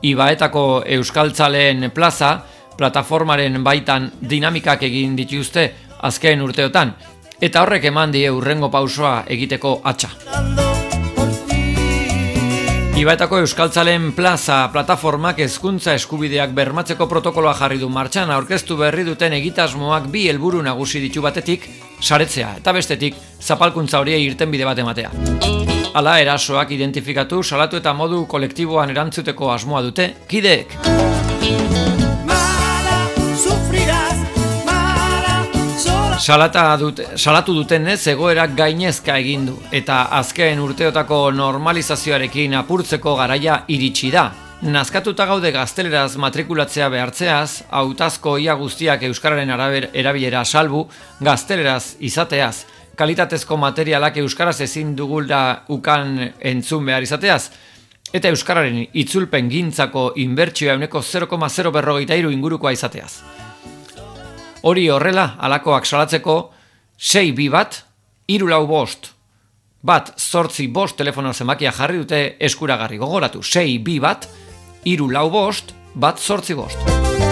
Ibaetako 0.06 0.84
Euskaltzaleen 0.94 1.90
plaza, 1.90 2.36
plataformaren 2.76 3.62
baitan 3.64 4.10
dinamikak 4.20 4.82
egin 4.82 5.16
dituzte 5.16 5.70
azken 6.02 6.42
urteotan, 6.42 6.94
eta 7.40 7.62
horrek 7.62 7.84
eman 7.92 8.12
die 8.12 8.30
urrengo 8.30 8.70
pausoa 8.70 9.22
egiteko 9.28 9.80
atxa. 9.84 10.12
Ibaetako 12.96 13.42
Euskaltzalen 13.42 14.14
plaza 14.16 14.62
plataformak 14.72 15.42
hezkuntza 15.44 15.92
eskubideak 15.98 16.54
bermatzeko 16.56 17.04
protokoloa 17.10 17.52
jarri 17.58 17.76
du 17.76 17.90
martxan 17.92 18.32
aurkeztu 18.32 18.78
berri 18.80 19.04
duten 19.04 19.36
egitasmoak 19.36 20.06
bi 20.14 20.22
helburu 20.30 20.62
nagusi 20.64 21.02
ditu 21.04 21.20
batetik 21.20 21.68
saretzea 22.00 22.54
eta 22.62 22.72
bestetik 22.72 23.20
zapalkuntza 23.42 24.00
horiei 24.00 24.24
irten 24.24 24.48
bide 24.50 24.64
bat 24.64 24.80
ematea. 24.80 25.12
Hala 25.92 26.16
erasoak 26.24 26.72
identifikatu 26.72 27.42
salatu 27.42 27.76
eta 27.76 27.92
modu 27.92 28.24
kolektiboan 28.24 28.96
erantzuteko 28.96 29.52
asmoa 29.52 29.84
dute 29.84 30.14
kideek. 30.32 30.72
Salata 36.16 36.78
dut, 36.80 37.00
salatu 37.20 37.52
duten 37.52 37.84
ez 37.92 38.06
egoerak 38.08 38.54
gainezka 38.56 39.18
egin 39.20 39.42
du 39.50 39.56
eta 39.76 39.98
azken 40.16 40.62
urteotako 40.64 41.18
normalizazioarekin 41.36 42.56
apurtzeko 42.56 43.12
garaia 43.18 43.58
iritsi 43.68 44.08
da. 44.14 44.24
Nazkatuta 44.64 45.26
gaude 45.28 45.52
gazteleraz 45.52 46.16
matrikulatzea 46.16 46.88
behartzeaz, 46.88 47.68
hautazko 47.68 48.38
ia 48.40 48.56
guztiak 48.56 49.04
euskararen 49.10 49.52
araber 49.52 49.90
erabilera 49.92 50.44
salbu, 50.44 50.86
gazteleraz 51.20 51.98
izateaz, 52.00 52.64
kalitatezko 52.96 53.60
materialak 53.60 54.16
euskaraz 54.24 54.62
ezin 54.64 54.96
dugulda 54.96 55.66
ukan 55.68 56.30
entzun 56.40 56.88
behar 56.88 57.04
izateaz, 57.04 57.50
eta 58.16 58.32
euskararen 58.32 58.86
itzulpen 59.04 59.52
gintzako 59.52 60.14
inbertsioa 60.16 60.78
euneko 60.78 61.04
0,0 61.04 61.76
berrogeita 61.76 62.16
iru 62.16 62.32
ingurukoa 62.32 62.72
izateaz. 62.72 63.18
Hori 64.66 64.88
horrela, 64.90 65.36
alakoak 65.38 65.84
salatzeko, 65.86 66.34
sei 66.98 67.30
bi 67.36 67.46
bat, 67.52 67.76
iru 68.34 68.48
lau 68.50 68.64
bost, 68.66 69.12
bat 69.86 70.10
zortzi 70.18 70.66
bost 70.66 70.98
telefono 70.98 71.30
zemakia 71.32 71.70
jarri 71.76 72.02
dute 72.02 72.20
eskuragarri 72.48 72.98
gogoratu, 72.98 73.44
sei 73.46 73.78
bi 73.78 74.00
bat, 74.02 74.26
iru 74.82 75.06
lau 75.14 75.28
bost, 75.30 75.70
bat 75.94 76.18
zortzi 76.18 76.58
bost. 76.58 77.25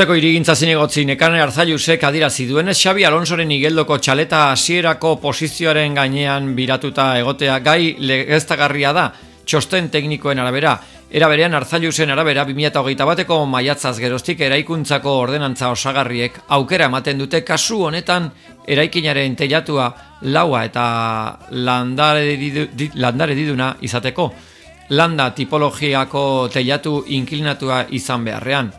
Donosteko 0.00 0.16
irigintza 0.16 0.54
zinegotzi 0.56 1.02
nekane 1.04 1.42
arzaiusek 1.44 2.04
adirazi 2.08 2.46
duenez 2.48 2.72
Xabi 2.78 3.02
Alonsoren 3.04 3.50
igeldoko 3.52 3.98
txaleta 4.00 4.38
hasierako 4.54 5.10
posizioaren 5.20 5.92
gainean 5.98 6.54
biratuta 6.56 7.18
egotea 7.20 7.58
gai 7.60 7.98
legeztagarria 8.00 8.94
da 8.96 9.04
txosten 9.44 9.90
teknikoen 9.92 10.40
arabera. 10.40 10.72
Era 11.12 11.28
berean 11.28 11.52
arzaiusen 11.52 12.14
arabera 12.16 12.46
2008 12.48 13.10
bateko 13.12 13.42
maiatzaz 13.44 13.98
geroztik 14.00 14.40
eraikuntzako 14.40 15.18
ordenantza 15.26 15.68
osagarriek 15.68 16.46
aukera 16.48 16.88
ematen 16.88 17.20
dute 17.20 17.44
kasu 17.44 17.84
honetan 17.92 18.32
eraikinaren 18.64 19.36
teilatua 19.36 19.92
laua 20.22 20.64
eta 20.64 20.84
landare, 21.50 22.38
didu, 22.40 22.70
landare 22.94 23.36
diduna 23.36 23.74
izateko. 23.82 24.32
Landa 24.96 25.34
tipologiako 25.36 26.48
teilatu 26.48 27.02
inklinatua 27.20 27.84
izan 27.92 28.24
beharrean 28.24 28.78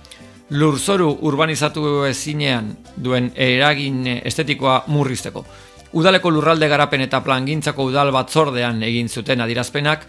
lurzoru 0.51 1.07
urbanizatu 1.27 2.03
ezinean 2.09 2.73
duen 2.95 3.31
eragin 3.35 4.03
estetikoa 4.19 4.83
murrizteko. 4.91 5.45
Udaleko 5.95 6.31
lurralde 6.31 6.67
garapen 6.71 7.03
eta 7.05 7.21
plangintzako 7.23 7.87
udal 7.91 8.11
batzordean 8.15 8.83
egin 8.83 9.09
zuten 9.09 9.41
adirazpenak, 9.43 10.05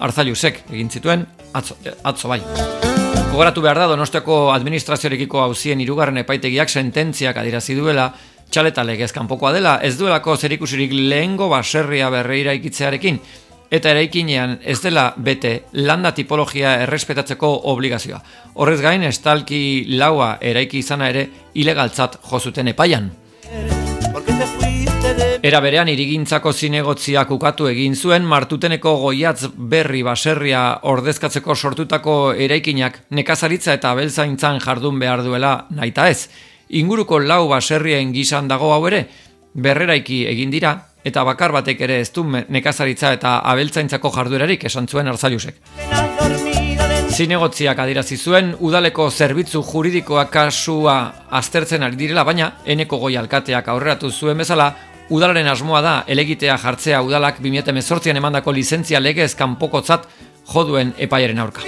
arzailusek 0.00 0.62
egin 0.70 0.90
zituen, 0.90 1.26
atzo, 1.52 1.76
atzo 2.04 2.28
bai. 2.28 2.40
Gogoratu 3.30 3.62
behar 3.64 3.78
da, 3.82 3.88
donostiako 3.92 4.50
administraziorekiko 4.52 5.40
hauzien 5.44 5.80
irugarren 5.80 6.18
epaitegiak 6.24 6.68
sententziak 6.68 7.36
adirazi 7.40 7.76
duela, 7.78 8.10
txaleta 8.50 8.82
legez 8.84 9.12
kanpokoa 9.14 9.52
dela, 9.54 9.76
ez 9.86 9.94
duelako 9.98 10.36
zerikusirik 10.36 10.92
lehengo 10.92 11.48
baserria 11.52 12.10
berreira 12.10 12.52
ikitzearekin, 12.58 13.20
eta 13.70 13.92
eraikinean 13.94 14.58
ez 14.66 14.80
dela 14.82 15.12
bete 15.16 15.64
landa 15.72 16.12
tipologia 16.12 16.74
errespetatzeko 16.82 17.50
obligazioa. 17.72 18.20
Horrez 18.54 18.80
gain, 18.82 19.06
estalki 19.06 19.86
laua 19.96 20.36
eraiki 20.40 20.82
izana 20.82 21.08
ere 21.08 21.28
ilegaltzat 21.54 22.18
jozuten 22.30 22.68
epaian. 22.74 23.10
Era 25.40 25.62
berean 25.64 25.88
irigintzako 25.88 26.52
zinegotziak 26.52 27.30
ukatu 27.32 27.70
egin 27.70 27.94
zuen 27.96 28.26
martuteneko 28.28 28.96
goiatz 29.00 29.48
berri 29.56 30.02
baserria 30.04 30.64
ordezkatzeko 30.82 31.54
sortutako 31.54 32.16
eraikinak 32.34 32.98
nekazaritza 33.16 33.78
eta 33.78 33.94
beltzaintzan 33.96 34.60
jardun 34.60 34.98
behar 35.00 35.24
duela 35.24 35.54
naita 35.70 36.10
ez. 36.10 36.28
Inguruko 36.68 37.18
lau 37.18 37.48
baserrien 37.48 38.12
gizan 38.12 38.48
dago 38.48 38.74
hau 38.74 38.84
ere, 38.90 39.06
berreraiki 39.54 40.26
egin 40.30 40.50
dira 40.50 40.74
eta 41.04 41.24
bakar 41.24 41.52
batek 41.52 41.80
ere 41.86 42.00
ez 42.00 42.10
du 42.12 42.24
nekazaritza 42.24 43.12
eta 43.16 43.38
abeltzaintzako 43.52 44.12
jarduerarik 44.14 44.64
esan 44.64 44.88
zuen 44.88 45.08
arzaiusek. 45.08 45.56
Zinegotziak 47.10 47.78
adirazi 47.82 48.16
zuen 48.16 48.52
udaleko 48.60 49.10
zerbitzu 49.10 49.62
juridikoak 49.66 50.30
kasua 50.30 50.96
aztertzen 51.40 51.82
ari 51.82 51.98
direla, 51.98 52.24
baina 52.24 52.52
eneko 52.64 53.00
goi 53.02 53.16
alkateak 53.18 53.68
aurreratu 53.68 54.10
zuen 54.10 54.38
bezala, 54.38 54.70
udalaren 55.10 55.48
asmoa 55.50 55.82
da 55.82 55.94
elegitea 56.06 56.56
jartzea 56.62 57.02
udalak 57.02 57.40
2018an 57.42 58.22
emandako 58.22 58.54
lizentzia 58.54 59.00
legez 59.02 59.34
kanpokotzat 59.34 60.06
joduen 60.54 60.94
epaiaren 60.98 61.38
aurka. 61.38 61.66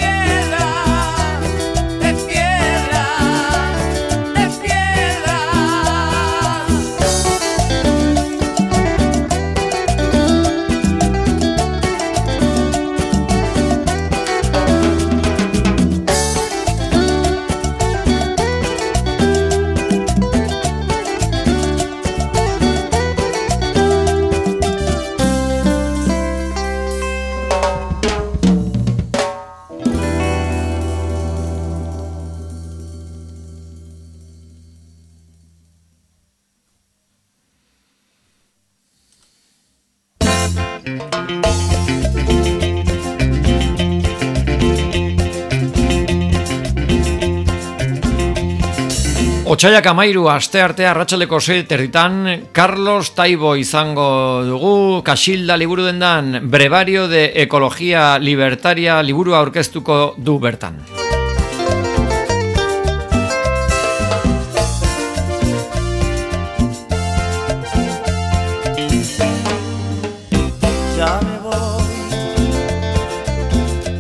Otsaiak 49.53 49.84
amairu 49.84 50.30
aste 50.32 50.62
artea 50.64 50.94
arratsaleko 50.94 51.36
territan 51.68 52.46
Carlos 52.53 53.11
Taibo 53.12 53.55
izango 53.55 54.40
dugu. 54.46 55.03
Kasilda 55.05 55.59
liburu 55.59 55.84
dendan 55.84 56.48
Brevario 56.48 57.07
de 57.07 57.32
Ekologia 57.42 58.16
Libertaria 58.16 59.03
liburua 59.03 59.40
aurkeztuko 59.40 60.14
du 60.16 60.38
bertan. 60.38 60.80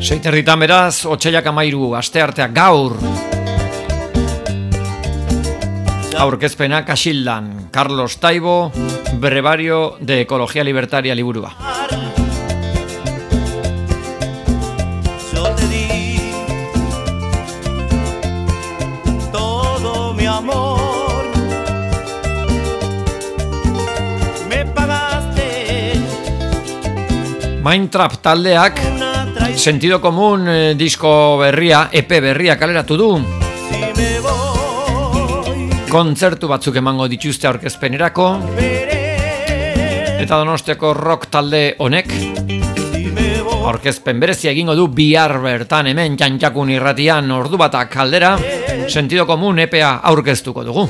Seiterritan 0.00 0.58
beraz, 0.60 1.04
Otsaiak 1.04 1.46
amairu 1.46 1.92
aste 1.94 2.22
artea 2.22 2.48
gaur 2.48 2.96
aurkezpena 6.18 6.84
kasildan 6.84 7.68
Carlos 7.70 8.18
Taibo 8.18 8.72
Brevario 9.14 9.96
de 10.00 10.22
Ecología 10.22 10.64
Libertaria 10.64 11.14
liburua. 11.14 11.54
Mindtrap 27.62 28.16
taldeak 28.20 28.80
Sentido 29.54 30.00
común 30.00 30.48
eh, 30.48 30.74
disco 30.74 31.38
berria, 31.38 31.88
EP 31.92 32.08
berria 32.08 32.58
kaleratu 32.58 32.96
du 32.96 33.41
kontzertu 35.92 36.48
batzuk 36.48 36.78
emango 36.80 37.04
dituzte 37.04 37.44
aurkezpenerako. 37.50 38.26
Eta 40.22 40.38
donostiako 40.40 40.94
rock 40.96 41.26
talde 41.28 41.74
honek 41.84 42.08
aurkezpen 43.62 44.22
berezia 44.22 44.54
egingo 44.54 44.74
du 44.78 44.86
bihar 44.88 45.36
bertan 45.42 45.90
hemen 45.90 46.16
txantxakun 46.16 46.72
irratian 46.72 47.28
ordu 47.36 47.60
batak 47.60 47.92
kaldera 47.92 48.32
sentido 48.88 49.26
komun 49.28 49.60
EPA 49.66 49.98
aurkeztuko 50.08 50.64
dugu. 50.64 50.86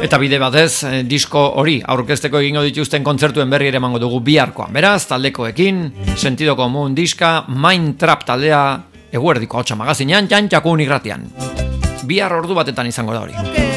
Eta 0.00 0.18
bide 0.18 0.40
batez, 0.40 0.82
eh, 0.88 1.02
disko 1.06 1.44
hori 1.60 1.78
aurkezteko 1.86 2.40
egingo 2.40 2.64
dituzten 2.66 3.04
kontzertuen 3.06 3.50
berri 3.52 3.68
ere 3.68 3.78
emango 3.78 4.00
dugu 4.00 4.20
biharkoan. 4.26 4.72
Beraz, 4.72 5.04
taldekoekin, 5.06 5.84
sentido 6.16 6.56
komun 6.56 6.96
diska, 6.96 7.44
Mind 7.48 7.98
Trap 8.00 8.26
taldea, 8.26 8.62
eguerdiko 9.12 9.60
hau 9.60 9.64
txamagazinean, 9.64 10.26
jantxakun 10.26 10.80
irratian 10.80 11.28
bihar 12.10 12.34
ordu 12.42 12.58
batetan 12.58 12.90
izango 12.90 13.14
da 13.14 13.26
hori. 13.26 13.69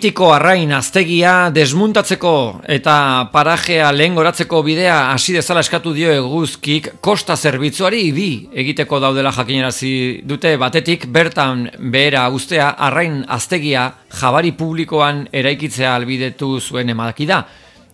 Agitiko 0.00 0.30
arrain 0.32 0.70
aztegia 0.72 1.50
desmuntatzeko 1.52 2.30
eta 2.72 2.92
parajea 3.34 3.90
lehen 3.92 4.14
goratzeko 4.16 4.62
bidea 4.64 4.94
hasi 5.12 5.34
dezala 5.36 5.60
eskatu 5.60 5.90
dio 5.92 6.14
eguzkik 6.14 6.86
kosta 7.04 7.34
zerbitzuari 7.36 8.06
bi 8.16 8.28
egiteko 8.62 8.96
daudela 9.04 9.28
jakinerazi 9.36 9.90
dute 10.24 10.54
batetik 10.56 11.04
bertan 11.12 11.66
behera 11.92 12.22
ustea 12.32 12.70
arrain 12.88 13.18
aztegia 13.28 13.82
jabari 14.22 14.54
publikoan 14.56 15.26
eraikitzea 15.36 15.92
albidetu 15.98 16.54
zuen 16.60 16.88
emadaki 16.88 17.26
da. 17.28 17.42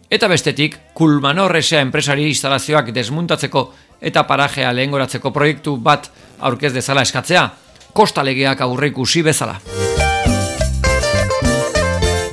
Eta 0.06 0.28
bestetik, 0.30 0.78
kulmanorresea 0.94 1.80
enpresari 1.82 2.28
instalazioak 2.30 2.92
desmuntatzeko 2.94 3.64
eta 3.98 4.22
parajea 4.30 4.70
lehen 4.70 4.94
goratzeko 4.94 5.34
proiektu 5.34 5.74
bat 5.76 6.06
aurkez 6.38 6.70
dezala 6.70 7.02
eskatzea, 7.02 7.48
kosta 7.90 8.22
legeak 8.22 8.62
aurreikusi 8.62 9.26
bezala. 9.26 9.58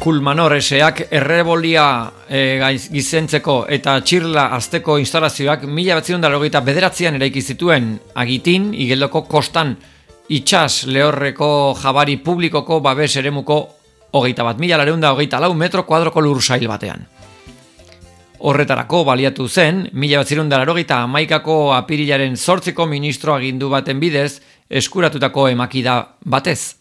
Kulmanoreseak 0.04 1.06
errebolia 1.16 1.86
e, 2.28 2.60
gizentzeko 2.92 3.62
eta 3.72 3.94
txirla 4.04 4.50
azteko 4.58 4.98
instalazioak 5.00 5.64
mila 5.64 5.96
batzion 5.96 6.20
dara 6.20 6.40
bederatzean 6.60 7.16
eraiki 7.16 7.42
zituen 7.42 7.94
agitin, 8.20 8.74
igeldoko 8.74 9.22
kostan 9.32 9.78
itxas 10.28 10.90
lehorreko 10.92 11.48
jabari 11.80 12.18
publikoko 12.18 12.82
babes 12.84 13.16
eremuko 13.16 13.62
hogeita 14.12 14.44
bat 14.44 14.60
mila 14.60 14.78
lareunda 14.78 15.14
hogeita 15.14 15.40
lau 15.40 15.54
metro 15.54 15.86
kuadroko 15.88 16.20
lursail 16.20 16.68
batean. 16.68 17.08
Horretarako 18.44 19.06
baliatu 19.08 19.48
zen, 19.48 19.88
mila 19.94 20.18
bat 20.20 20.28
zirunda 20.28 20.60
amaikako 21.00 21.74
apirilaren 21.74 22.36
sortziko 22.36 22.86
ministro 22.86 23.36
agindu 23.36 23.70
baten 23.70 24.00
bidez, 24.00 24.42
eskuratutako 24.70 25.48
emakida 25.48 26.08
batez. 26.26 26.76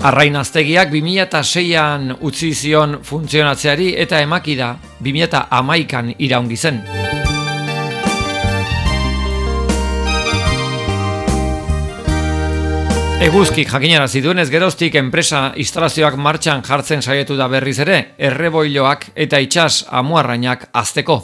Arrain 0.00 0.32
aztegiak 0.40 0.88
2006an 0.94 2.14
utzi 2.24 2.54
zion 2.56 2.94
funtzionatzeari 3.04 3.90
eta 4.00 4.22
emakida 4.24 4.70
2011an 5.04 6.14
iraungi 6.16 6.56
zen. 6.56 6.80
Eguzkik 13.20 13.68
jakinara 13.68 14.08
ziduenez 14.08 14.48
geroztik 14.48 14.96
enpresa 14.96 15.50
instalazioak 15.60 16.16
martxan 16.16 16.64
jartzen 16.64 17.04
saietu 17.04 17.36
da 17.36 17.52
berriz 17.52 17.76
ere, 17.84 18.00
erreboiloak 18.16 19.10
eta 19.14 19.44
itxas 19.44 19.84
amuarrainak 20.00 20.70
azteko. 20.72 21.20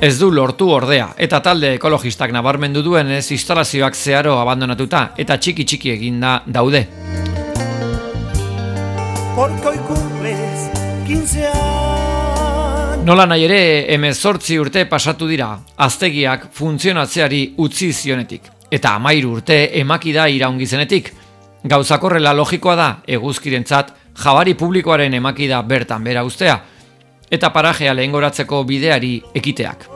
Ez 0.00 0.14
du 0.20 0.28
lortu 0.30 0.68
ordea, 0.70 1.08
eta 1.18 1.40
talde 1.42 1.72
ekologistak 1.74 2.30
nabarmendu 2.30 2.84
duen 2.86 3.08
ez 3.10 3.32
instalazioak 3.34 3.96
zeharo 3.98 4.36
abandonatuta 4.38 5.00
eta 5.18 5.34
txiki 5.42 5.64
txiki 5.66 5.90
eginda 5.90 6.36
daude. 6.46 6.84
Nola 13.10 13.26
nahi 13.26 13.48
ere, 13.48 13.60
emezortzi 13.96 14.60
urte 14.62 14.86
pasatu 14.86 15.26
dira, 15.26 15.50
aztegiak 15.74 16.46
funtzionatzeari 16.54 17.42
utzi 17.58 17.90
zionetik. 17.92 18.46
Eta 18.70 18.94
amairu 18.94 19.34
urte 19.40 19.60
emakida 19.82 20.28
iraungizenetik. 20.30 21.10
Gauzakorrela 21.66 22.36
logikoa 22.38 22.78
da, 22.78 22.90
eguzkirentzat, 23.18 23.94
jabari 24.22 24.54
publikoaren 24.54 25.18
emakida 25.18 25.62
bertan 25.66 26.06
bera 26.06 26.22
ustea, 26.22 26.60
eta 27.30 27.52
parajea 27.52 27.94
lehengoratzeko 27.94 28.62
bideari 28.64 29.18
ekiteak. 29.34 29.88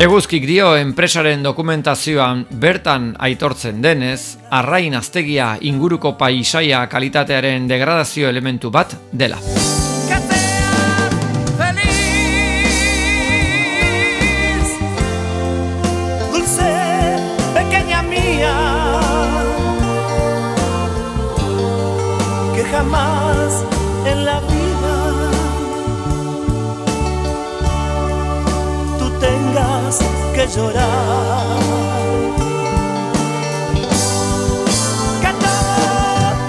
Eguzkik 0.00 0.46
dio 0.48 0.70
enpresaren 0.78 1.42
dokumentazioan 1.44 2.46
bertan 2.62 3.10
aitortzen 3.18 3.82
denez, 3.82 4.38
arrain 4.50 4.94
aztegia 4.96 5.52
inguruko 5.60 6.14
paisaia 6.16 6.86
kalitatearen 6.88 7.68
degradazio 7.68 8.30
elementu 8.30 8.70
bat 8.70 8.96
dela. 9.12 9.42
Llorar. 30.60 31.60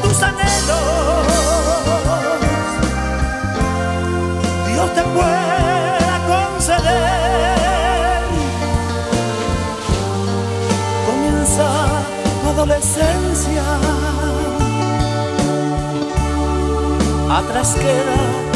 tus 0.02 0.22
anhelos, 0.24 1.28
Dios 4.68 4.94
te 4.94 5.04
pueda 5.16 6.16
conceder. 6.34 7.52
Comienza 11.08 11.66
la 12.44 12.50
adolescencia. 12.50 13.64
atrás 17.30 17.76
queda 17.76 18.51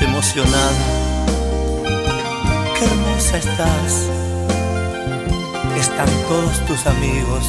emocionada, 0.00 0.72
qué 2.78 2.84
hermosa 2.84 3.36
estás. 3.36 4.08
Están 5.76 6.08
todos 6.28 6.58
tus 6.66 6.86
amigos 6.86 7.44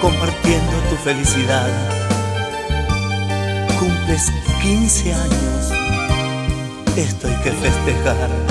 compartiendo 0.00 0.72
tu 0.88 0.96
felicidad. 0.96 1.68
Cumples 3.78 4.30
15 4.62 5.12
años, 5.14 5.72
esto 6.96 7.28
hay 7.28 7.36
que 7.42 7.52
festejar. 7.52 8.49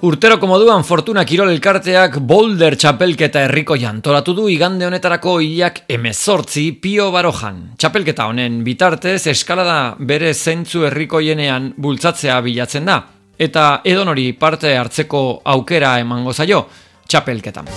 Urtero 0.00 0.38
komoduan 0.40 0.80
Fortuna 0.80 1.26
Kirol 1.28 1.50
elkarteak 1.52 2.14
Boulder 2.24 2.72
txapelketa 2.80 3.42
herriko 3.44 3.76
jantolatu 3.76 4.32
du 4.32 4.46
igande 4.48 4.86
honetarako 4.86 5.34
hilak 5.44 5.82
emezortzi 5.92 6.70
pio 6.80 7.10
barojan. 7.12 7.58
Txapelketa 7.76 8.24
honen 8.30 8.62
bitartez 8.64 9.26
eskalada 9.34 9.98
bere 10.00 10.32
zentzu 10.32 10.86
herriko 10.88 11.20
jenean 11.20 11.74
bultzatzea 11.76 12.40
bilatzen 12.48 12.88
da. 12.88 12.96
Eta 13.36 13.82
edonori 13.84 14.30
parte 14.40 14.72
hartzeko 14.72 15.42
aukera 15.52 15.98
emango 16.00 16.32
zaio 16.32 16.64
txapelketan. 17.04 17.68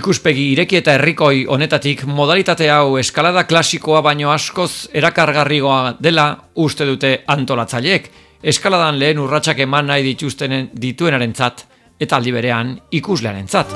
Ikuspegi 0.00 0.48
ireki 0.56 0.80
eta 0.80 0.96
herrikoi 0.96 1.44
honetatik 1.44 2.08
modalitate 2.08 2.72
hau 2.72 2.96
eskalada 2.96 3.44
klasikoa 3.44 4.00
baino 4.00 4.32
askoz 4.32 4.88
erakargarrigoa 4.96 5.98
dela 6.00 6.30
uste 6.56 6.88
dute 6.88 7.18
antolatzaileek. 7.36 8.14
Eskaladan 8.44 8.98
lehen 9.00 9.18
urratsak 9.22 9.62
eman 9.64 9.86
nahi 9.88 10.02
dituztenen 10.04 10.66
dituenarentzat 10.76 11.62
eta 12.04 12.18
aldi 12.18 12.32
berean 12.34 12.74
ikuslearentzat. 12.92 13.72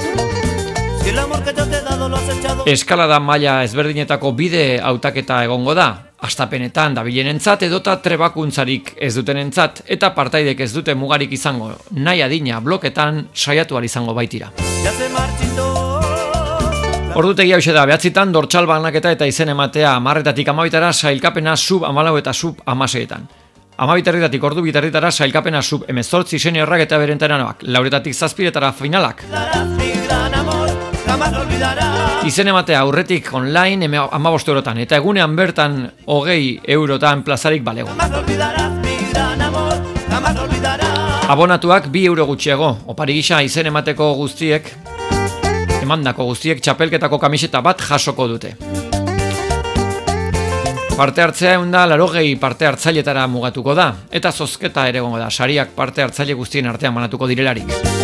Eskalada 2.69 3.17
maila 3.25 3.63
ezberdinetako 3.65 4.35
bide 4.37 4.65
hautaketa 4.85 5.41
egongo 5.47 5.73
da, 5.79 5.87
astapenetan 6.21 6.99
dabilenentzat 6.99 7.65
edota 7.71 7.97
trebakuntzarik 8.05 8.93
ez 9.01 9.15
dutenentzat 9.17 9.83
eta 9.97 10.13
partaidek 10.13 10.61
ez 10.61 10.71
dute 10.75 10.93
mugarik 10.95 11.33
izango 11.33 11.73
nahi 11.97 12.21
adina 12.27 12.61
bloketan 12.61 13.25
saiatu 13.33 13.81
izango 13.81 14.13
baitira. 14.13 14.53
Ordutegi 17.17 17.57
hau 17.57 17.61
da, 17.73 17.87
behatzitan 17.87 18.33
dortxal 18.33 18.67
banaketa 18.67 19.17
eta 19.17 19.25
izen 19.27 19.49
ematea 19.49 19.97
amarretatik 19.97 20.49
amabitara 20.49 20.93
sailkapena 20.93 21.57
sub 21.57 21.85
amalau 21.85 22.19
eta 22.19 22.33
sub 22.33 22.61
amaseetan. 22.67 23.38
Amabitarritatik 23.79 24.43
ordu 24.43 24.63
bitarritara 24.65 25.13
sailkapena 25.15 25.61
sub 25.63 25.85
emezortzi 25.87 26.39
seniorrak 26.39 26.81
eta 26.83 26.99
berentaranak, 26.99 27.61
lauretatik 27.63 28.15
zazpiretara 28.15 28.73
finalak. 28.75 29.23
Izen 32.27 32.51
ematea 32.51 32.81
aurretik 32.81 33.31
online 33.39 33.87
eme 33.87 34.01
amabostu 34.03 34.51
eurotan, 34.51 34.83
eta 34.83 34.99
egunean 34.99 35.37
bertan 35.39 35.79
hogei 36.11 36.59
eurotan 36.67 37.23
plazarik 37.23 37.63
balego. 37.63 37.95
Abonatuak 41.29 41.87
bi 41.95 42.05
euro 42.11 42.27
gutxiago, 42.27 42.75
opari 42.91 43.21
gisa 43.21 43.45
izen 43.47 43.71
emateko 43.71 44.11
guztiek 44.19 44.75
emandako 45.79 46.27
guztiek 46.33 46.59
txapelketako 46.61 47.23
kamiseta 47.23 47.63
bat 47.63 47.87
jasoko 47.93 48.27
dute. 48.35 48.57
Parte 50.99 51.23
hartzea 51.23 51.53
egun 51.55 51.71
da, 51.71 51.85
larogei 51.87 52.33
parte 52.43 52.67
hartzailetara 52.67 53.29
mugatuko 53.31 53.77
da, 53.79 53.87
eta 54.11 54.33
zozketa 54.33 54.89
ere 54.91 54.99
gongo 55.05 55.21
da, 55.23 55.31
sariak 55.31 55.71
parte 55.77 56.03
hartzaile 56.03 56.35
guztien 56.35 56.67
artean 56.67 56.97
manatuko 56.97 57.31
direlarik. 57.31 57.98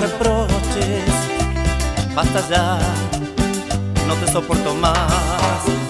reproches, 0.00 1.04
basta 2.14 2.48
ya, 2.48 2.78
no 4.06 4.14
te 4.14 4.32
soporto 4.32 4.74
más. 4.74 5.87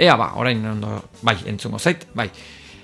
Ea 0.00 0.16
ba, 0.16 0.32
orain 0.40 0.64
ondo, 0.64 0.96
bai, 1.20 1.36
entzungo 1.46 1.78
zait, 1.78 2.06
bai. 2.16 2.30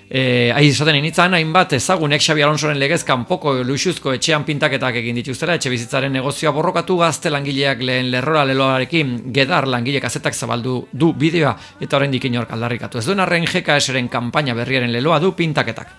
E, 0.07 0.51
ahi 0.55 0.69
izaten 0.69 0.95
initzan, 0.95 1.33
hainbat 1.35 1.73
ezagunek 1.75 2.21
Xabi 2.21 2.43
Alonsoren 2.45 2.77
legez 2.79 3.01
kanpoko 3.03 3.55
luxuzko 3.67 4.13
etxean 4.15 4.45
pintaketak 4.47 5.01
egin 5.01 5.17
dituztera, 5.19 5.57
etxe 5.57 5.71
bizitzaren 5.73 6.13
negozioa 6.13 6.53
borrokatu 6.55 6.95
gazte 7.01 7.33
langileak 7.33 7.81
lehen 7.83 8.11
lerrora 8.13 8.45
leloarekin 8.47 9.17
gedar 9.35 9.67
langile 9.67 9.99
kazetak 9.99 10.37
zabaldu 10.37 10.77
du 10.93 11.11
bideoa 11.11 11.57
eta 11.81 11.97
oraindik 11.97 12.29
inork 12.29 12.53
aldarrikatu. 12.55 13.01
Ez 13.01 13.07
duen 13.09 13.25
arren 13.25 13.49
GKS-ren 13.49 14.07
kanpaina 14.13 14.55
berriaren 14.55 14.93
leloa 14.93 15.19
du 15.19 15.33
pintaketak. 15.35 15.97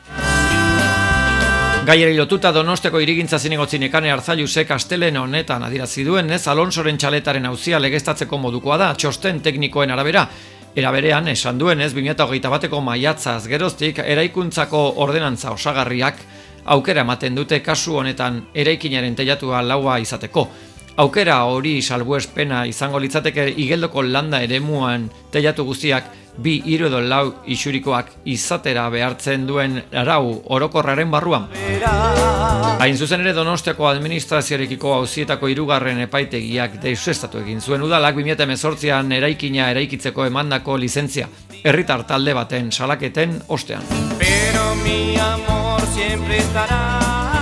Gaieri 1.89 2.17
lotuta 2.17 2.51
Donosteko 2.53 3.01
irigintza 3.01 3.39
zinegotzin 3.41 3.87
ekane 3.87 4.11
hartzailusek 4.13 4.71
astelen 4.75 5.17
honetan 5.17 5.63
adirazi 5.65 6.05
duen 6.05 6.31
ez 6.37 6.43
Alonsoren 6.53 6.99
txaletaren 7.01 7.49
auzia 7.49 7.81
legeztatzeko 7.81 8.39
modukoa 8.39 8.77
da, 8.77 8.95
txosten 8.95 9.41
teknikoen 9.45 9.91
arabera. 9.91 10.27
Era 10.77 10.91
berean, 10.93 11.29
esan 11.29 11.59
duen 11.59 11.81
ez 11.81 11.93
2008 11.95 12.51
bateko 12.53 12.81
maiatzaz 12.85 13.47
geroztik 13.49 13.99
eraikuntzako 14.05 14.83
ordenantza 15.03 15.51
osagarriak 15.55 16.21
aukera 16.75 17.03
ematen 17.07 17.35
dute 17.35 17.61
kasu 17.65 17.97
honetan 18.03 18.43
eraikinaren 18.55 19.17
teilatua 19.17 19.63
laua 19.65 19.99
izateko. 20.05 20.47
Aukera 20.99 21.39
hori 21.47 21.79
salbuespena 21.83 22.65
izango 22.67 22.99
litzateke 22.99 23.47
igeldoko 23.65 24.03
landa 24.03 24.43
eremuan 24.43 25.09
teilatu 25.33 25.65
guztiak 25.65 26.11
bi 26.39 26.59
hiru 26.65 26.89
lau 26.89 27.43
isurikoak 27.47 28.11
izatera 28.25 28.89
behartzen 28.91 29.47
duen 29.47 29.81
arau 29.93 30.43
orokorraren 30.47 31.11
barruan. 31.11 31.49
Hain 32.79 32.97
zuzen 32.97 33.25
ere 33.25 33.33
Donostiako 33.35 33.89
administrazioarekiko 33.91 34.95
auzietako 34.95 35.49
hirugarren 35.51 36.01
epaitegiak 36.07 36.79
deusestatu 36.83 37.43
egin 37.43 37.61
zuen 37.61 37.83
udalak 37.83 38.17
2018an 38.17 39.13
eraikina 39.19 39.71
eraikitzeko 39.75 40.27
emandako 40.31 40.79
lizentzia. 40.79 41.29
Herritar 41.65 42.07
talde 42.07 42.35
baten 42.39 42.71
salaketen 42.73 43.41
ostean. 43.49 43.83
Pero 44.19 44.75
mi 44.85 45.17
amor 45.19 45.83
siempre 45.95 46.39
estará 46.39 47.38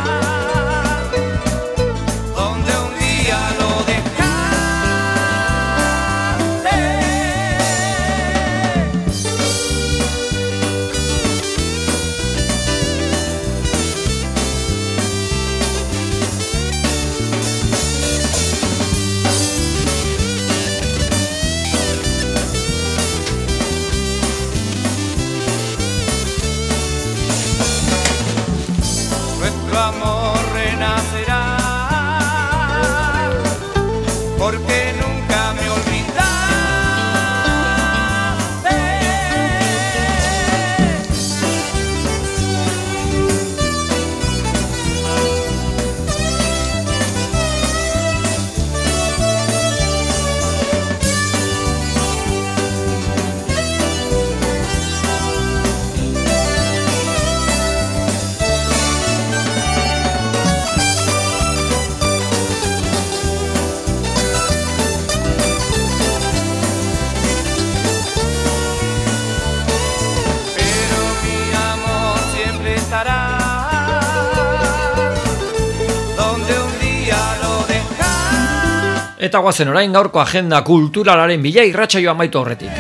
Eta 79.27 79.41
guazen 79.43 79.73
orain 79.73 79.91
gaurko 79.91 80.21
agenda 80.23 80.61
kulturalaren 80.63 81.41
bila 81.43 81.65
irratxa 81.67 81.99
joan 81.99 82.21
baitu 82.21 82.39
horretik. 82.39 82.71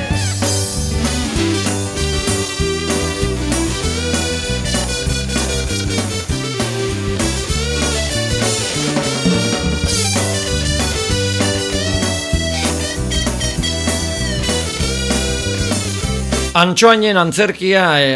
Antxoainen 16.56 17.18
antzerkia 17.20 17.88
e, 17.98 18.14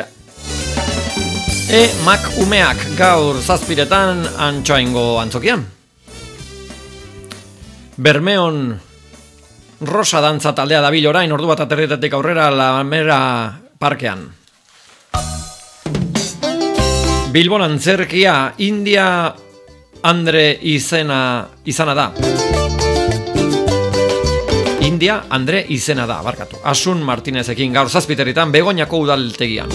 e 1.66 1.82
mak 2.07 2.31
umeak 2.47 2.86
gaur 2.97 3.43
zazpiretan 3.43 4.24
antxoaingo 4.48 5.11
antzokian. 5.27 5.66
Bermeon 8.01 8.81
Rosa 9.85 10.23
dantza 10.25 10.55
taldea 10.57 10.81
dabil 10.81 11.05
orain 11.05 11.33
ordu 11.37 11.51
bat 11.51 11.61
aterritatik 11.61 12.15
aurrera 12.17 12.47
Lamera 12.49 13.53
parkean. 13.77 14.23
Bilbon 17.29 17.67
antzerkia 17.67 18.55
India 18.65 19.05
Andre 20.09 20.47
izena 20.65 21.45
izana 21.69 21.95
da. 21.95 22.07
India 24.89 25.27
Andre 25.29 25.67
izena 25.69 26.09
da, 26.09 26.23
barkatu. 26.25 26.65
Asun 26.65 27.05
Martinezekin 27.05 27.77
gaur 27.77 27.93
zazpiterritan 27.93 28.49
begoñako 28.49 29.05
udaltegian. 29.05 29.69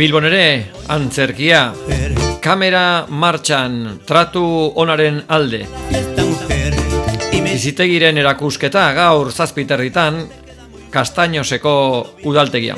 Bilbon 0.00 0.30
ere 0.32 0.44
antzerkia 0.88 1.66
kamera 2.40 3.06
martxan 3.08 4.00
tratu 4.06 4.42
onaren 4.80 5.22
alde. 5.28 5.66
Bizitegiren 7.50 8.18
erakusketa 8.22 8.86
gaur 8.96 9.32
zazpiterritan 9.32 10.24
kastañoseko 10.90 11.76
udaltegia. 12.24 12.76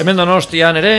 Hemen 0.00 0.16
donostian 0.18 0.76
ere, 0.76 0.92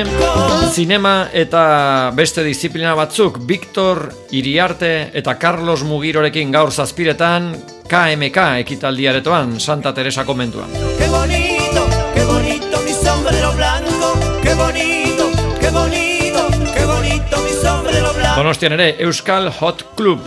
zinema 0.72 1.28
eta 1.36 2.12
beste 2.16 2.44
disiplina 2.46 2.94
batzuk, 2.96 3.42
Victor 3.46 4.08
Iriarte 4.32 5.12
eta 5.14 5.36
Carlos 5.38 5.84
Mugirorekin 5.84 6.52
gaur 6.52 6.72
zazpiretan, 6.72 7.52
KMK 7.92 8.46
ekitaldiaretoan 8.64 9.60
Santa 9.60 9.94
Teresa 9.94 10.26
komentuan. 10.26 10.72
Que 10.98 11.08
bonito, 11.12 11.86
que 12.16 12.24
bonito 12.24 12.82
mi 12.82 12.94
sombrero 12.94 13.54
blanco, 13.54 14.14
que 14.42 14.54
bonito, 14.56 15.30
que 15.60 15.70
bonito, 15.70 16.48
que 16.74 16.86
bonito 16.86 17.38
mi 17.44 17.54
sombrero 17.62 18.14
blanco. 18.14 18.36
Donostian 18.42 18.80
ere, 18.80 18.96
Euskal 19.00 19.52
Hot 19.60 19.96
Club. 19.96 20.20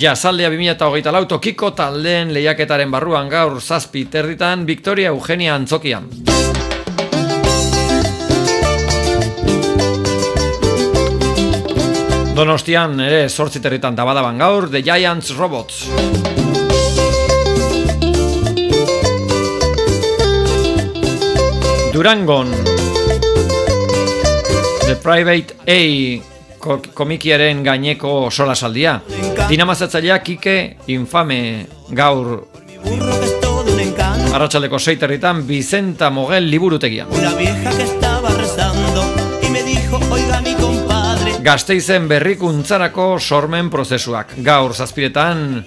Jazaldea 0.00 0.48
2008 0.48 1.12
lauto 1.12 1.40
kiko 1.40 1.74
taldeen 1.76 2.32
lehiaketaren 2.32 2.90
barruan 2.90 3.28
gaur 3.28 3.60
zazpi 3.60 4.06
territan 4.06 4.64
Victoria 4.64 5.12
Eugenia 5.12 5.54
Antzokian. 5.58 6.08
Donostian 12.34 13.00
ere 13.02 13.28
sortzi 13.28 13.60
territan 13.60 13.96
tabadaban 13.98 14.38
gaur 14.38 14.68
The 14.70 14.82
Giants 14.82 15.34
Robots. 15.36 15.88
Durangon 21.92 22.52
The 24.86 24.96
Private 25.02 25.56
A 25.66 25.80
komikiaren 26.94 27.64
gaineko 27.64 28.30
sola 28.30 28.54
saldia. 28.54 29.00
Dinamazatzailea 29.48 30.18
Kike 30.22 30.56
Infame 30.94 31.66
gaur 31.90 32.46
Arratxaldeko 34.30 34.78
seiterritan 34.78 35.42
Vicenta 35.48 36.10
Mogel 36.10 36.46
liburutegia. 36.50 37.06
Una 37.10 37.34
vieja 37.34 37.70
que 37.76 37.82
estaba 37.82 38.19
Gasteizen 41.40 42.04
berrikuntzarako 42.08 43.14
sormen 43.18 43.70
prozesuak. 43.72 44.34
Gaur 44.44 44.74
zazpiretan 44.76 45.64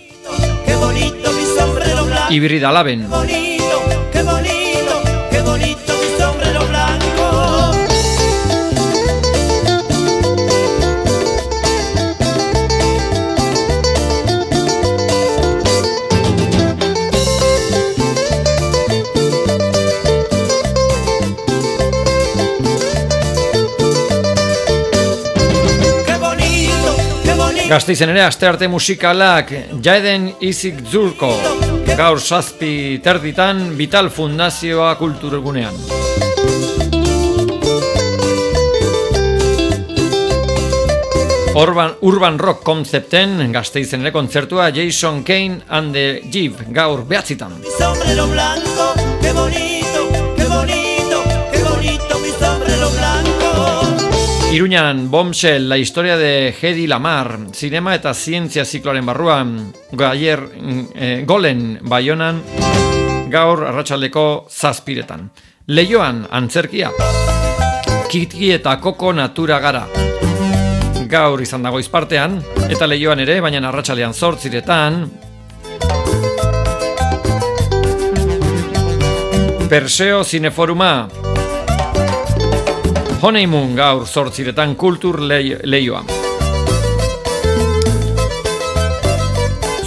Ibirri 2.34 2.60
dalaben 2.62 3.08
Gazteizen 27.64 28.10
ere 28.12 28.26
aste 28.26 28.44
arte 28.48 28.68
musikalak 28.68 29.52
Jaeden 29.84 30.26
Izik 30.44 30.82
Zurko 30.92 31.32
Gaur 31.96 32.20
Zazpi 32.20 33.00
Terditan 33.04 33.72
Vital 33.78 34.10
Fundazioa 34.12 34.96
Kulturgunean. 35.00 35.74
Urban, 41.56 41.96
Urban 42.02 42.40
Rock 42.40 42.64
Concepten 42.68 43.52
Gazteizen 43.54 44.04
ere 44.04 44.12
kontzertua 44.12 44.68
Jason 44.76 45.24
Kane 45.24 45.62
and 45.70 45.96
the 45.96 46.22
Jeep 46.30 46.66
Gaur 46.76 47.06
behatzitan. 47.08 47.56
Sombrero 47.78 48.28
blanco, 48.28 49.03
Iruñan, 54.54 55.10
Bombshell, 55.10 55.68
la 55.68 55.80
historia 55.80 56.16
de 56.16 56.54
Hedy 56.54 56.86
Lamar, 56.86 57.40
cinema 57.54 57.96
eta 57.96 58.14
zientzia 58.14 58.64
zikloaren 58.64 59.04
barruan, 59.04 59.74
gaier, 59.92 60.44
e, 60.94 61.24
golen 61.26 61.80
baionan, 61.82 62.44
gaur 63.34 63.64
arratsaldeko 63.66 64.46
zazpiretan. 64.54 65.26
Leioan, 65.74 66.28
antzerkia, 66.30 66.92
kitki 68.14 68.52
eta 68.54 68.78
koko 68.78 69.10
natura 69.18 69.58
gara. 69.58 69.88
Gaur 71.10 71.42
izan 71.42 71.66
dago 71.66 71.82
izpartean, 71.82 72.38
eta 72.70 72.86
leioan 72.86 73.26
ere, 73.26 73.42
baina 73.42 73.66
arratsaldean 73.72 74.14
zortziretan, 74.14 75.02
Perseo 79.68 80.22
Cineforuma, 80.24 81.33
Honeymoon 83.24 83.72
gaur 83.72 84.02
sortziretan 84.04 84.74
kultur 84.76 85.16
leioa. 85.24 86.02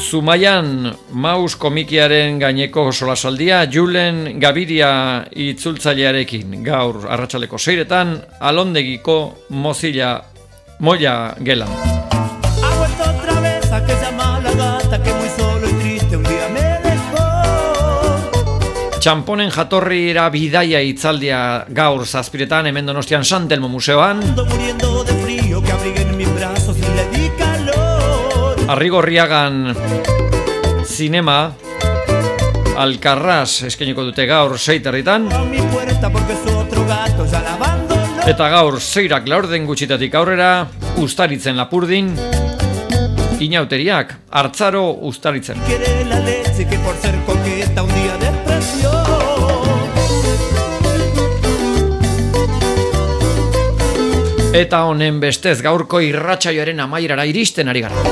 Zumaian 0.01 0.95
maus 1.13 1.59
komikiaren 1.61 2.39
gaineko 2.41 2.87
solasaldia 2.93 3.59
Julen 3.69 4.41
Gaviria 4.41 4.89
itzultzailearekin 5.37 6.63
gaur 6.65 7.05
arratsaleko 7.13 7.61
seiretan 7.61 8.17
alondegiko 8.41 9.19
mozilla 9.51 10.15
moia 10.81 11.35
gelan. 11.45 11.77
Txamponen 19.07 19.53
jatorrira 19.55 20.25
bidaia 20.35 20.81
itzaldia 20.83 21.37
gaur 21.71 22.01
zazpiretan 22.03 22.67
hemen 22.67 22.89
donostian 22.91 23.23
Santelmo 23.23 23.69
Museoan. 23.71 24.19
Arrigorriagan 28.75 29.61
zinema 30.83 31.37
Alcarraz 32.83 33.69
eskeniko 33.71 34.09
dute 34.09 34.27
gaur 34.27 34.59
seiterritan 34.59 35.31
Eta 38.27 38.51
gaur 38.57 38.81
zeirak 38.81 39.31
laurden 39.31 39.71
gutxitatik 39.71 40.19
aurrera 40.19 40.51
Ustaritzen 40.99 41.55
lapurdin 41.63 42.11
Inauteriak, 43.39 44.15
hartzaro 44.31 44.83
ustaritzen. 45.05 45.59
Eta 54.57 54.79
honen 54.89 55.19
bestez 55.21 55.59
gaurko 55.61 56.01
irratsaioaren 56.01 56.81
amaierara 56.81 57.27
iristen 57.29 57.69
ari 57.69 57.85
gara. 57.85 58.07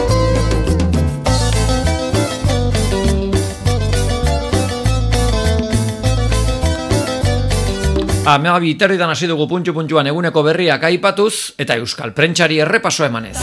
Amea 8.25 8.59
biterritan 8.61 9.11
hasi 9.13 9.29
dugu 9.29 9.49
puntxu-puntxuan 9.49 10.09
eguneko 10.13 10.45
berriak 10.45 10.85
aipatuz 10.89 11.55
eta 11.61 11.81
euskal 11.81 12.13
prentsari 12.13 12.61
errepaso 12.61 13.09
emanez. 13.09 13.37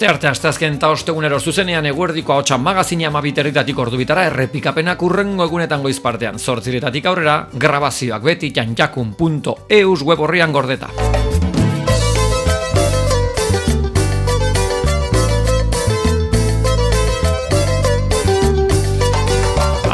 Aste 0.00 0.08
arte, 0.08 0.28
aste 0.30 0.48
azken 0.48 0.78
eta 0.78 0.88
ostegunero 0.88 1.36
zuzenean 1.44 1.84
eguerdiko 1.84 2.32
hau 2.32 2.56
magazina 2.56 3.10
amabiterritatik 3.10 3.76
ordu 3.78 3.98
bitara 4.00 4.22
errepikapenak 4.30 5.02
urrengo 5.04 5.44
egunetan 5.44 5.82
goiz 5.82 6.00
partean. 6.00 6.38
Zortziretatik 6.38 7.04
aurrera, 7.04 7.34
grabazioak 7.52 8.22
beti 8.24 8.48
jantjakun.eus 8.50 10.00
web 10.02 10.20
horrian 10.24 10.52
gordeta. 10.56 10.88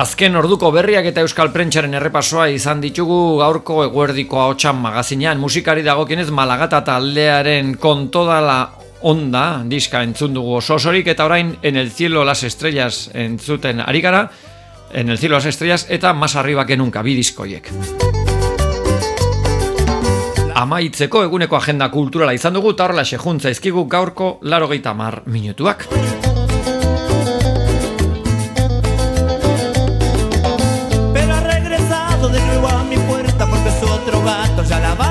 Azken 0.07 0.39
orduko 0.39 0.71
berriak 0.71 1.11
eta 1.11 1.27
euskal 1.27 1.51
prentsaren 1.51 1.99
errepasoa 1.99 2.47
izan 2.55 2.79
ditugu 2.79 3.41
gaurko 3.43 3.83
eguerdiko 3.91 4.39
hau 4.39 4.73
magazinean 4.73 5.41
musikari 5.41 5.83
dagokienez 5.83 6.31
malagata 6.31 6.85
taldearen 6.85 7.75
kontodala 7.75 8.86
onda 9.03 9.63
diska 9.65 10.03
entzun 10.03 10.35
dugu 10.35 10.57
ososorik 10.57 11.07
eta 11.07 11.25
orain 11.25 11.57
en 11.63 11.77
el 11.77 11.91
cielo 11.91 12.25
las 12.25 12.43
estrellas 12.43 13.11
entzuten 13.15 13.81
ari 13.81 14.01
gara 14.01 14.31
en 14.93 15.11
el 15.11 15.19
cielo 15.19 15.37
las 15.37 15.47
estrellas 15.47 15.87
eta 15.89 16.13
más 16.13 16.37
arriba 16.37 16.67
que 16.67 16.77
nunca 16.77 17.03
bi 17.03 17.15
diskoiek 17.15 17.71
Amaitzeko 20.57 21.21
eguneko 21.27 21.57
agenda 21.59 21.91
kulturala 21.93 22.33
izan 22.33 22.55
dugu 22.57 22.71
eta 22.73 22.87
horrela 22.87 23.05
juntza 23.05 23.51
izkigu 23.53 23.85
gaurko 23.85 24.39
laro 24.41 24.69
mar 24.95 25.23
minutuak. 25.27 25.87
Pero 31.13 31.35
ha 31.35 31.41
regresado 31.41 32.29
de 32.31 32.41
nuevo 32.41 32.69
a 32.69 32.85
mi 32.85 32.97
puerta 32.97 33.47
porque 33.47 33.71
su 33.79 33.87
otro 33.87 34.23
gato 34.25 34.63
ya 34.65 34.81
la 34.81 34.95
va 34.95 35.06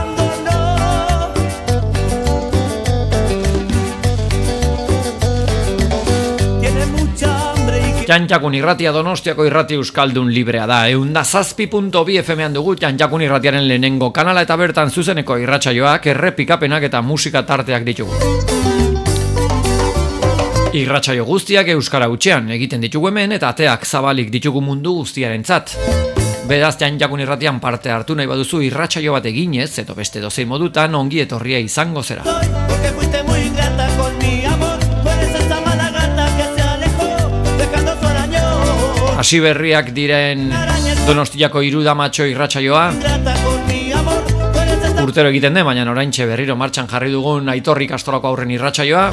Jantxakun 8.06 8.54
irratia 8.54 8.92
donostiako 8.94 9.48
irrati 9.48 9.74
euskaldun 9.80 10.28
librea 10.30 10.68
da. 10.70 10.84
Eunda 10.94 11.24
zazpi.bi 11.26 12.20
FM-an 12.22 12.54
dugu 12.54 12.76
Jantxakun 12.78 13.24
irratiaren 13.26 13.66
lehenengo 13.66 14.12
kanala 14.14 14.44
eta 14.46 14.58
bertan 14.62 14.92
zuzeneko 14.92 15.40
irratsaioak 15.42 16.06
errepikapenak 16.14 16.86
eta 16.86 17.02
musika 17.02 17.42
tarteak 17.42 17.88
ditugu. 17.88 18.14
Irratsaio 20.78 21.26
guztiak 21.26 21.72
euskara 21.74 22.12
utxean 22.14 22.52
egiten 22.54 22.86
ditugu 22.86 23.10
hemen 23.10 23.34
eta 23.40 23.50
ateak 23.50 23.88
zabalik 23.90 24.30
ditugu 24.30 24.62
mundu 24.62 25.00
guztiaren 25.00 25.44
zat. 25.44 25.74
Beraz 26.46 26.76
Jantxakun 26.78 27.26
irratian 27.26 27.58
parte 27.60 27.90
hartu 27.90 28.14
nahi 28.14 28.30
baduzu 28.30 28.62
irratsaio 28.68 29.18
bat 29.18 29.26
eginez, 29.26 29.72
eto 29.82 29.98
beste 29.98 30.22
dozei 30.22 30.46
modutan 30.46 30.94
ongi 30.94 31.26
etorria 31.26 31.58
izango 31.58 32.04
zera. 32.04 32.22
Hasi 39.26 39.40
berriak 39.42 39.88
diren 39.90 40.52
Donostiako 41.08 41.64
iruda 41.66 41.96
matxo 41.98 42.28
irratsaioa. 42.30 42.84
Urtero 45.02 45.32
egiten 45.32 45.56
den, 45.58 45.64
baina 45.66 45.86
oraintxe 45.90 46.28
berriro 46.30 46.54
martxan 46.54 46.86
jarri 46.92 47.10
dugun 47.10 47.50
aitorrik 47.50 47.96
astorako 47.98 48.30
aurren 48.30 48.52
irratsaioa. 48.54 49.06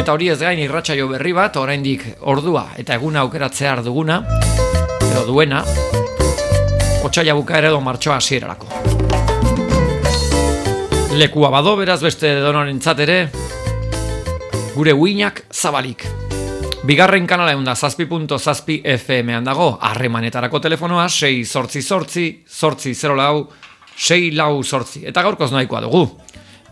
Eta 0.00 0.16
hori 0.16 0.32
ez 0.34 0.40
gain 0.40 0.58
irratsaio 0.64 1.06
berri 1.12 1.30
bat 1.36 1.60
oraindik 1.62 2.02
ordua 2.32 2.64
eta 2.82 2.96
eguna 2.98 3.22
aukeratzear 3.22 3.84
duguna 3.86 4.16
edo 5.12 5.22
duena 5.28 5.60
otxaila 7.06 7.36
buka 7.38 7.60
ere 7.62 7.70
do 7.70 7.78
martxoa 7.80 8.16
hasierarako. 8.18 8.66
Lekua 11.22 11.52
bado 11.54 11.76
beraz 11.78 12.00
beste 12.02 12.34
donoren 12.40 12.82
ere 13.06 13.20
gure 14.74 14.92
uinak 14.92 15.44
zabalik 15.52 16.21
Bigarren 16.82 17.28
kanala 17.30 17.52
egun 17.54 17.62
da, 17.62 17.76
zazpi.zazpi 17.78 18.80
FM-an 18.82 19.44
dago, 19.46 19.68
harremanetarako 19.86 20.58
telefonoa, 20.64 21.04
6 21.06 21.44
sortzi 21.46 21.82
sortzi, 21.82 22.24
sortzi 22.42 22.90
0 22.98 23.14
lau, 23.14 23.44
6 23.94 24.32
lau 24.34 24.64
sortzi. 24.64 25.04
Eta 25.06 25.22
gaurkoz 25.22 25.52
nahikoa 25.54 25.84
dugu. 25.84 26.00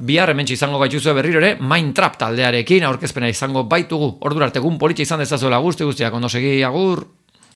Bihar 0.03 0.33
hemen 0.33 0.51
izango 0.51 0.81
gaituzu 0.83 1.15
berriro 1.15 1.39
ere, 1.39 1.53
Main 1.61 1.93
Trap 1.95 2.19
taldearekin 2.25 2.89
aurkezpena 2.89 3.31
izango 3.31 3.63
baitugu. 3.71 4.17
Ordura 4.27 4.51
artegun 4.51 4.83
politxe 4.83 5.07
izan 5.07 5.23
dezazuela 5.23 5.63
guzti 5.63 5.87
guztiak, 5.87 6.19
ondo 6.19 6.29
segi, 6.29 6.57
agur! 6.67 7.07